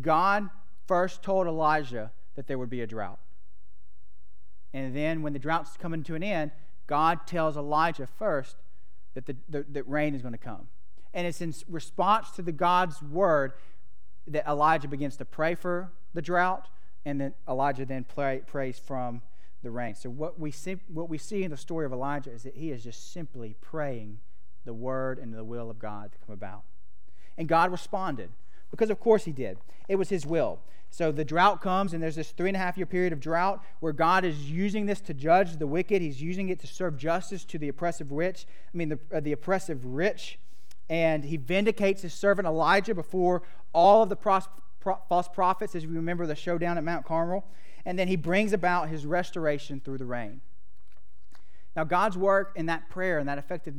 God 0.00 0.48
first 0.86 1.22
told 1.22 1.46
Elijah 1.46 2.12
that 2.34 2.46
there 2.46 2.56
would 2.56 2.70
be 2.70 2.80
a 2.80 2.86
drought. 2.86 3.20
And 4.72 4.96
then 4.96 5.20
when 5.20 5.34
the 5.34 5.38
drought's 5.38 5.76
coming 5.76 6.02
to 6.04 6.14
an 6.14 6.22
end, 6.22 6.50
God 6.86 7.26
tells 7.26 7.58
Elijah 7.58 8.06
first 8.06 8.56
that 9.14 9.26
the, 9.26 9.36
the 9.48 9.64
that 9.70 9.88
rain 9.88 10.14
is 10.14 10.22
going 10.22 10.32
to 10.32 10.38
come. 10.38 10.68
And 11.12 11.26
it's 11.26 11.40
in 11.40 11.54
response 11.68 12.30
to 12.32 12.42
the 12.42 12.52
God's 12.52 13.00
word 13.02 13.52
that 14.26 14.46
Elijah 14.46 14.88
begins 14.88 15.16
to 15.18 15.24
pray 15.24 15.54
for 15.54 15.92
the 16.12 16.22
drought, 16.22 16.68
and 17.04 17.20
then 17.20 17.34
Elijah 17.48 17.84
then 17.84 18.04
pray, 18.04 18.42
prays 18.46 18.78
from 18.78 19.22
the 19.62 19.70
rain. 19.70 19.94
So 19.94 20.10
what 20.10 20.38
we 20.38 20.50
see, 20.50 20.76
what 20.88 21.08
we 21.08 21.18
see 21.18 21.42
in 21.42 21.50
the 21.50 21.56
story 21.56 21.86
of 21.86 21.92
Elijah 21.92 22.30
is 22.30 22.42
that 22.42 22.56
he 22.56 22.70
is 22.70 22.82
just 22.82 23.12
simply 23.12 23.56
praying 23.60 24.18
the 24.64 24.74
word 24.74 25.18
and 25.18 25.34
the 25.34 25.44
will 25.44 25.70
of 25.70 25.78
God 25.78 26.12
to 26.12 26.18
come 26.18 26.32
about. 26.32 26.62
And 27.36 27.48
God 27.48 27.70
responded 27.70 28.30
because, 28.74 28.90
of 28.90 28.98
course, 28.98 29.24
he 29.24 29.30
did. 29.30 29.58
It 29.88 29.96
was 29.96 30.08
his 30.08 30.26
will. 30.26 30.58
So 30.90 31.12
the 31.12 31.24
drought 31.24 31.60
comes, 31.60 31.92
and 31.92 32.02
there's 32.02 32.16
this 32.16 32.32
three 32.32 32.48
and 32.48 32.56
a 32.56 32.58
half 32.58 32.76
year 32.76 32.86
period 32.86 33.12
of 33.12 33.20
drought 33.20 33.62
where 33.78 33.92
God 33.92 34.24
is 34.24 34.50
using 34.50 34.86
this 34.86 35.00
to 35.02 35.14
judge 35.14 35.58
the 35.58 35.66
wicked. 35.66 36.02
He's 36.02 36.20
using 36.20 36.48
it 36.48 36.58
to 36.60 36.66
serve 36.66 36.96
justice 36.96 37.44
to 37.46 37.58
the 37.58 37.68
oppressive 37.68 38.10
rich. 38.10 38.46
I 38.72 38.76
mean, 38.76 38.88
the, 38.88 38.98
uh, 39.12 39.20
the 39.20 39.32
oppressive 39.32 39.84
rich. 39.84 40.38
And 40.88 41.24
he 41.24 41.36
vindicates 41.36 42.02
his 42.02 42.14
servant 42.14 42.46
Elijah 42.46 42.94
before 42.94 43.42
all 43.72 44.02
of 44.02 44.08
the 44.08 44.16
pros- 44.16 44.48
pro- 44.80 44.98
false 45.08 45.28
prophets, 45.28 45.74
as 45.74 45.84
you 45.84 45.90
remember 45.90 46.26
the 46.26 46.34
showdown 46.34 46.78
at 46.78 46.84
Mount 46.84 47.06
Carmel. 47.06 47.44
And 47.84 47.96
then 47.96 48.08
he 48.08 48.16
brings 48.16 48.52
about 48.52 48.88
his 48.88 49.06
restoration 49.06 49.80
through 49.84 49.98
the 49.98 50.04
rain. 50.04 50.40
Now, 51.76 51.84
God's 51.84 52.16
work 52.16 52.52
in 52.56 52.66
that 52.66 52.88
prayer 52.88 53.18
and 53.18 53.28
that 53.28 53.38
effective 53.38 53.74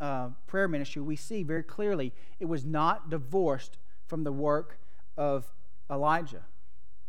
uh, 0.00 0.28
prayer 0.46 0.68
ministry, 0.68 1.02
we 1.02 1.16
see 1.16 1.42
very 1.42 1.62
clearly 1.62 2.12
it 2.38 2.44
was 2.44 2.64
not 2.64 3.10
divorced 3.10 3.78
from 4.08 4.24
the 4.24 4.32
work 4.32 4.78
of 5.16 5.46
Elijah. 5.90 6.42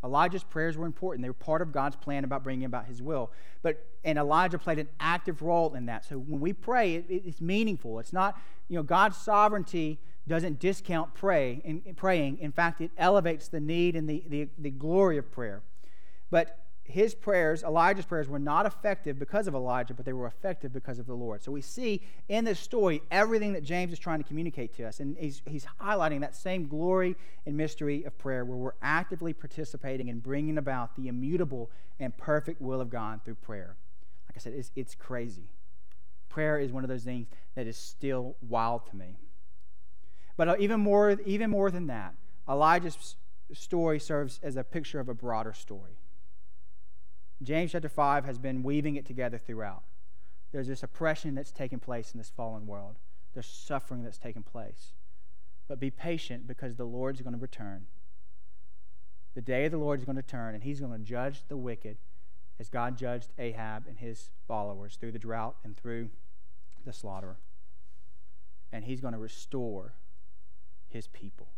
Elijah's 0.03 0.43
prayers 0.43 0.77
were 0.77 0.85
important. 0.85 1.23
They 1.23 1.29
were 1.29 1.33
part 1.33 1.61
of 1.61 1.71
God's 1.71 1.95
plan 1.95 2.23
about 2.23 2.43
bringing 2.43 2.65
about 2.65 2.85
his 2.85 3.01
will. 3.01 3.31
But 3.61 3.85
and 4.03 4.17
Elijah 4.17 4.57
played 4.57 4.79
an 4.79 4.87
active 4.99 5.41
role 5.41 5.73
in 5.73 5.87
that. 5.87 6.05
So 6.05 6.17
when 6.17 6.39
we 6.39 6.53
pray, 6.53 6.95
it, 6.95 7.05
it's 7.09 7.41
meaningful. 7.41 7.99
It's 7.99 8.13
not, 8.13 8.39
you 8.69 8.77
know, 8.77 8.83
God's 8.83 9.17
sovereignty 9.17 9.99
doesn't 10.27 10.59
discount 10.59 11.13
pray 11.15 11.61
in, 11.65 11.81
in 11.85 11.95
praying. 11.95 12.37
In 12.39 12.51
fact, 12.51 12.79
it 12.79 12.91
elevates 12.97 13.49
the 13.49 13.59
need 13.59 13.95
and 13.95 14.07
the, 14.07 14.23
the, 14.27 14.47
the 14.57 14.69
glory 14.69 15.17
of 15.17 15.29
prayer. 15.31 15.61
But 16.29 16.57
his 16.89 17.13
prayers, 17.13 17.61
Elijah's 17.61 18.05
prayers, 18.05 18.27
were 18.27 18.39
not 18.39 18.65
effective 18.65 19.19
because 19.19 19.47
of 19.47 19.53
Elijah, 19.53 19.93
but 19.93 20.05
they 20.05 20.13
were 20.13 20.25
effective 20.25 20.73
because 20.73 20.97
of 20.97 21.05
the 21.05 21.13
Lord. 21.13 21.43
So 21.43 21.51
we 21.51 21.61
see 21.61 22.01
in 22.27 22.45
this 22.45 22.59
story 22.59 23.03
everything 23.11 23.53
that 23.53 23.63
James 23.63 23.93
is 23.93 23.99
trying 23.99 24.17
to 24.17 24.27
communicate 24.27 24.75
to 24.77 24.85
us. 24.85 24.99
And 24.99 25.15
he's, 25.17 25.43
he's 25.45 25.67
highlighting 25.79 26.21
that 26.21 26.35
same 26.35 26.67
glory 26.67 27.15
and 27.45 27.55
mystery 27.55 28.03
of 28.05 28.17
prayer 28.17 28.43
where 28.43 28.57
we're 28.57 28.73
actively 28.81 29.33
participating 29.33 30.07
in 30.07 30.19
bringing 30.19 30.57
about 30.57 30.95
the 30.95 31.07
immutable 31.07 31.69
and 31.99 32.17
perfect 32.17 32.59
will 32.59 32.81
of 32.81 32.89
God 32.89 33.21
through 33.23 33.35
prayer. 33.35 33.77
Like 34.27 34.37
I 34.37 34.39
said, 34.39 34.53
it's, 34.53 34.71
it's 34.75 34.95
crazy. 34.95 35.51
Prayer 36.27 36.59
is 36.59 36.71
one 36.71 36.83
of 36.83 36.89
those 36.89 37.03
things 37.03 37.27
that 37.53 37.67
is 37.67 37.77
still 37.77 38.35
wild 38.41 38.87
to 38.87 38.95
me. 38.95 39.15
But 40.37 40.49
uh, 40.49 40.55
even 40.57 40.79
more, 40.79 41.19
even 41.23 41.51
more 41.51 41.69
than 41.69 41.85
that, 41.87 42.15
Elijah's 42.47 43.15
story 43.53 43.99
serves 43.99 44.39
as 44.41 44.55
a 44.55 44.63
picture 44.63 44.99
of 44.99 45.07
a 45.07 45.13
broader 45.13 45.53
story. 45.53 45.98
James 47.41 47.71
chapter 47.71 47.89
5 47.89 48.25
has 48.25 48.37
been 48.37 48.63
weaving 48.63 48.95
it 48.95 49.05
together 49.05 49.37
throughout. 49.37 49.83
There's 50.51 50.67
this 50.67 50.83
oppression 50.83 51.35
that's 51.35 51.51
taking 51.51 51.79
place 51.79 52.11
in 52.13 52.17
this 52.17 52.29
fallen 52.29 52.67
world, 52.67 52.95
there's 53.33 53.45
suffering 53.45 54.03
that's 54.03 54.17
taking 54.17 54.43
place. 54.43 54.93
But 55.67 55.79
be 55.79 55.91
patient 55.91 56.47
because 56.47 56.75
the 56.75 56.85
Lord's 56.85 57.21
going 57.21 57.35
to 57.35 57.39
return. 57.39 57.85
The 59.35 59.41
day 59.41 59.65
of 59.65 59.71
the 59.71 59.77
Lord 59.77 59.99
is 59.99 60.05
going 60.05 60.15
to 60.15 60.23
turn, 60.23 60.55
and 60.55 60.63
he's 60.63 60.79
going 60.79 60.91
to 60.91 61.05
judge 61.05 61.43
the 61.47 61.55
wicked 61.55 61.97
as 62.59 62.69
God 62.69 62.97
judged 62.97 63.29
Ahab 63.37 63.85
and 63.87 63.99
his 63.99 64.31
followers 64.47 64.97
through 64.99 65.11
the 65.11 65.19
drought 65.19 65.55
and 65.63 65.77
through 65.77 66.09
the 66.83 66.91
slaughter. 66.91 67.37
And 68.71 68.83
he's 68.83 68.99
going 68.99 69.13
to 69.13 69.19
restore 69.19 69.93
his 70.89 71.07
people. 71.07 71.49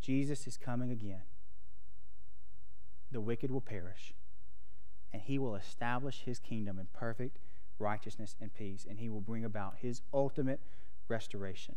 Jesus 0.00 0.46
is 0.46 0.56
coming 0.58 0.90
again 0.90 1.22
the 3.12 3.20
wicked 3.20 3.50
will 3.50 3.60
perish, 3.60 4.14
and 5.12 5.22
he 5.22 5.38
will 5.38 5.54
establish 5.54 6.22
his 6.24 6.38
kingdom 6.38 6.78
in 6.78 6.86
perfect 6.92 7.38
righteousness 7.78 8.36
and 8.40 8.52
peace, 8.54 8.86
and 8.88 8.98
he 8.98 9.08
will 9.08 9.20
bring 9.20 9.44
about 9.44 9.76
his 9.80 10.02
ultimate 10.12 10.60
restoration. 11.08 11.76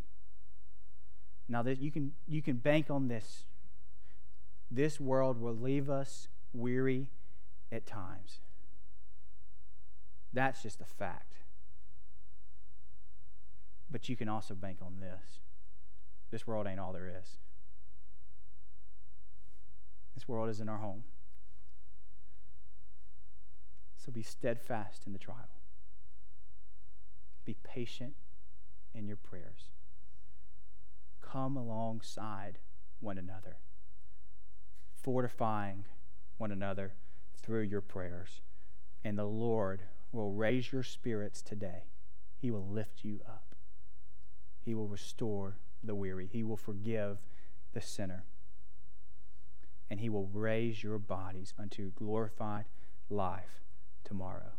Now 1.47 1.61
that 1.63 1.79
you 1.79 1.91
can 1.91 2.13
you 2.27 2.41
can 2.41 2.55
bank 2.57 2.89
on 2.89 3.07
this. 3.07 3.43
This 4.71 4.99
world 4.99 5.39
will 5.39 5.55
leave 5.55 5.89
us 5.89 6.27
weary 6.53 7.09
at 7.71 7.85
times. 7.85 8.39
That's 10.33 10.63
just 10.63 10.81
a 10.81 10.85
fact. 10.85 11.33
But 13.91 14.09
you 14.09 14.15
can 14.15 14.27
also 14.27 14.55
bank 14.55 14.79
on 14.81 14.99
this. 14.99 15.39
This 16.31 16.47
world 16.47 16.67
ain't 16.67 16.79
all 16.79 16.91
there 16.91 17.07
is. 17.07 17.37
This 20.15 20.27
world 20.27 20.49
isn't 20.49 20.67
our 20.67 20.79
home. 20.79 21.03
So 24.05 24.11
be 24.11 24.21
steadfast 24.21 25.07
in 25.07 25.13
the 25.13 25.19
trial. 25.19 25.49
Be 27.43 27.55
patient 27.63 28.13
in 28.93 29.07
your 29.07 29.17
prayers. 29.17 29.69
Come 31.21 31.57
alongside 31.57 32.59
one 32.99 33.17
another, 33.17 33.57
fortifying 34.95 35.85
one 36.37 36.51
another 36.51 36.93
through 37.41 37.63
your 37.63 37.81
prayers. 37.81 38.41
And 39.03 39.17
the 39.17 39.25
Lord 39.25 39.81
will 40.11 40.31
raise 40.31 40.71
your 40.71 40.83
spirits 40.83 41.41
today. 41.41 41.85
He 42.37 42.51
will 42.51 42.67
lift 42.67 43.03
you 43.03 43.21
up. 43.27 43.55
He 44.61 44.75
will 44.75 44.87
restore 44.87 45.57
the 45.83 45.95
weary. 45.95 46.29
He 46.31 46.43
will 46.43 46.57
forgive 46.57 47.17
the 47.73 47.81
sinner. 47.81 48.23
And 49.89 49.99
he 49.99 50.09
will 50.09 50.29
raise 50.31 50.83
your 50.83 50.99
bodies 50.99 51.53
unto 51.59 51.91
glorified 51.91 52.65
life 53.09 53.64
tomorrow. 54.05 54.53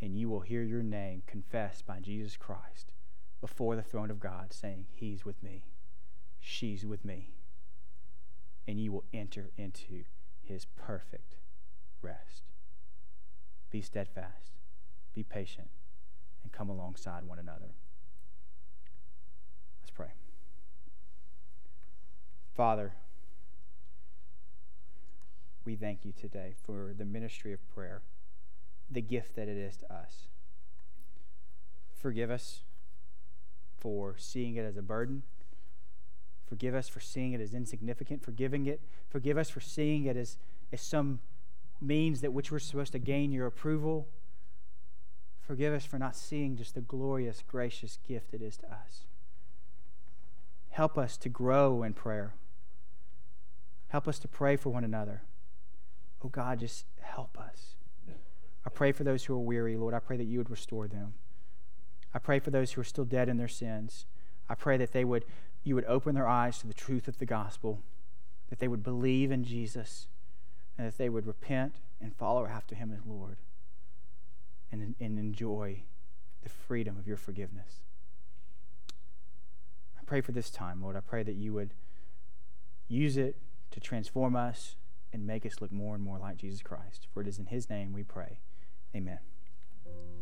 And 0.00 0.16
you 0.16 0.28
will 0.28 0.40
hear 0.40 0.62
your 0.62 0.82
name 0.82 1.22
confessed 1.26 1.86
by 1.86 1.98
Jesus 2.00 2.36
Christ 2.36 2.92
before 3.40 3.74
the 3.74 3.82
throne 3.82 4.10
of 4.10 4.20
God, 4.20 4.52
saying, 4.52 4.86
He's 4.92 5.24
with 5.24 5.42
me, 5.42 5.64
she's 6.40 6.86
with 6.86 7.04
me. 7.04 7.30
And 8.68 8.78
you 8.78 8.92
will 8.92 9.04
enter 9.12 9.50
into 9.56 10.04
his 10.40 10.64
perfect 10.64 11.36
rest. 12.00 12.42
Be 13.70 13.80
steadfast, 13.80 14.52
be 15.14 15.22
patient, 15.22 15.70
and 16.42 16.52
come 16.52 16.68
alongside 16.68 17.24
one 17.24 17.38
another. 17.38 17.74
Let's 19.80 19.90
pray. 19.90 20.12
Father, 22.54 22.92
we 25.64 25.76
thank 25.76 26.04
you 26.04 26.12
today 26.12 26.54
for 26.62 26.92
the 26.96 27.04
ministry 27.04 27.52
of 27.52 27.60
prayer. 27.74 28.02
the 28.90 29.00
gift 29.00 29.36
that 29.36 29.48
it 29.48 29.56
is 29.56 29.76
to 29.78 29.92
us. 29.92 30.28
Forgive 31.94 32.30
us 32.30 32.62
for 33.78 34.16
seeing 34.18 34.56
it 34.56 34.62
as 34.64 34.76
a 34.76 34.82
burden. 34.82 35.22
Forgive 36.46 36.74
us 36.74 36.88
for 36.88 37.00
seeing 37.00 37.32
it 37.32 37.40
as 37.40 37.54
insignificant. 37.54 38.22
Forgiving 38.22 38.66
it. 38.66 38.80
Forgive 39.08 39.38
us 39.38 39.48
for 39.48 39.60
seeing 39.60 40.04
it 40.04 40.16
as, 40.16 40.36
as 40.72 40.82
some 40.82 41.20
means 41.80 42.20
that 42.20 42.32
which 42.32 42.52
we're 42.52 42.58
supposed 42.58 42.92
to 42.92 42.98
gain 42.98 43.32
your 43.32 43.46
approval. 43.46 44.08
Forgive 45.40 45.72
us 45.72 45.86
for 45.86 45.98
not 45.98 46.14
seeing 46.14 46.56
just 46.56 46.74
the 46.74 46.80
glorious, 46.80 47.42
gracious 47.46 47.98
gift 48.06 48.34
it 48.34 48.42
is 48.42 48.58
to 48.58 48.66
us. 48.66 49.06
Help 50.70 50.98
us 50.98 51.16
to 51.16 51.28
grow 51.28 51.82
in 51.82 51.94
prayer. 51.94 52.34
Help 53.88 54.06
us 54.06 54.18
to 54.18 54.28
pray 54.28 54.56
for 54.56 54.70
one 54.70 54.84
another. 54.84 55.22
Oh 56.24 56.28
God, 56.28 56.60
just 56.60 56.86
help 57.00 57.38
us. 57.38 57.74
I 58.64 58.70
pray 58.70 58.92
for 58.92 59.04
those 59.04 59.24
who 59.24 59.34
are 59.34 59.38
weary, 59.38 59.76
Lord. 59.76 59.94
I 59.94 59.98
pray 59.98 60.16
that 60.16 60.24
you 60.24 60.38
would 60.38 60.50
restore 60.50 60.86
them. 60.86 61.14
I 62.14 62.18
pray 62.18 62.38
for 62.38 62.50
those 62.50 62.72
who 62.72 62.80
are 62.80 62.84
still 62.84 63.04
dead 63.04 63.28
in 63.28 63.38
their 63.38 63.48
sins. 63.48 64.06
I 64.48 64.54
pray 64.54 64.76
that 64.76 64.92
they 64.92 65.04
would 65.04 65.24
you 65.64 65.76
would 65.76 65.84
open 65.84 66.16
their 66.16 66.26
eyes 66.26 66.58
to 66.58 66.66
the 66.66 66.74
truth 66.74 67.06
of 67.06 67.18
the 67.18 67.26
gospel, 67.26 67.80
that 68.50 68.58
they 68.58 68.66
would 68.66 68.82
believe 68.82 69.30
in 69.30 69.44
Jesus, 69.44 70.08
and 70.76 70.86
that 70.86 70.98
they 70.98 71.08
would 71.08 71.24
repent 71.24 71.76
and 72.00 72.16
follow 72.16 72.46
after 72.46 72.74
him 72.74 72.92
as 72.92 73.06
Lord 73.06 73.36
and, 74.72 74.96
and 74.98 75.18
enjoy 75.18 75.82
the 76.42 76.48
freedom 76.48 76.96
of 76.98 77.06
your 77.06 77.16
forgiveness. 77.16 77.80
I 79.96 80.04
pray 80.04 80.20
for 80.20 80.32
this 80.32 80.50
time, 80.50 80.82
Lord. 80.82 80.96
I 80.96 81.00
pray 81.00 81.22
that 81.22 81.36
you 81.36 81.52
would 81.52 81.74
use 82.88 83.16
it 83.16 83.36
to 83.70 83.78
transform 83.78 84.34
us 84.34 84.74
and 85.12 85.26
make 85.26 85.44
us 85.44 85.60
look 85.60 85.72
more 85.72 85.94
and 85.94 86.02
more 86.02 86.18
like 86.18 86.36
Jesus 86.36 86.62
Christ. 86.62 87.06
For 87.12 87.20
it 87.20 87.28
is 87.28 87.38
in 87.38 87.46
his 87.46 87.68
name 87.68 87.92
we 87.92 88.02
pray. 88.02 88.40
Amen. 88.94 89.18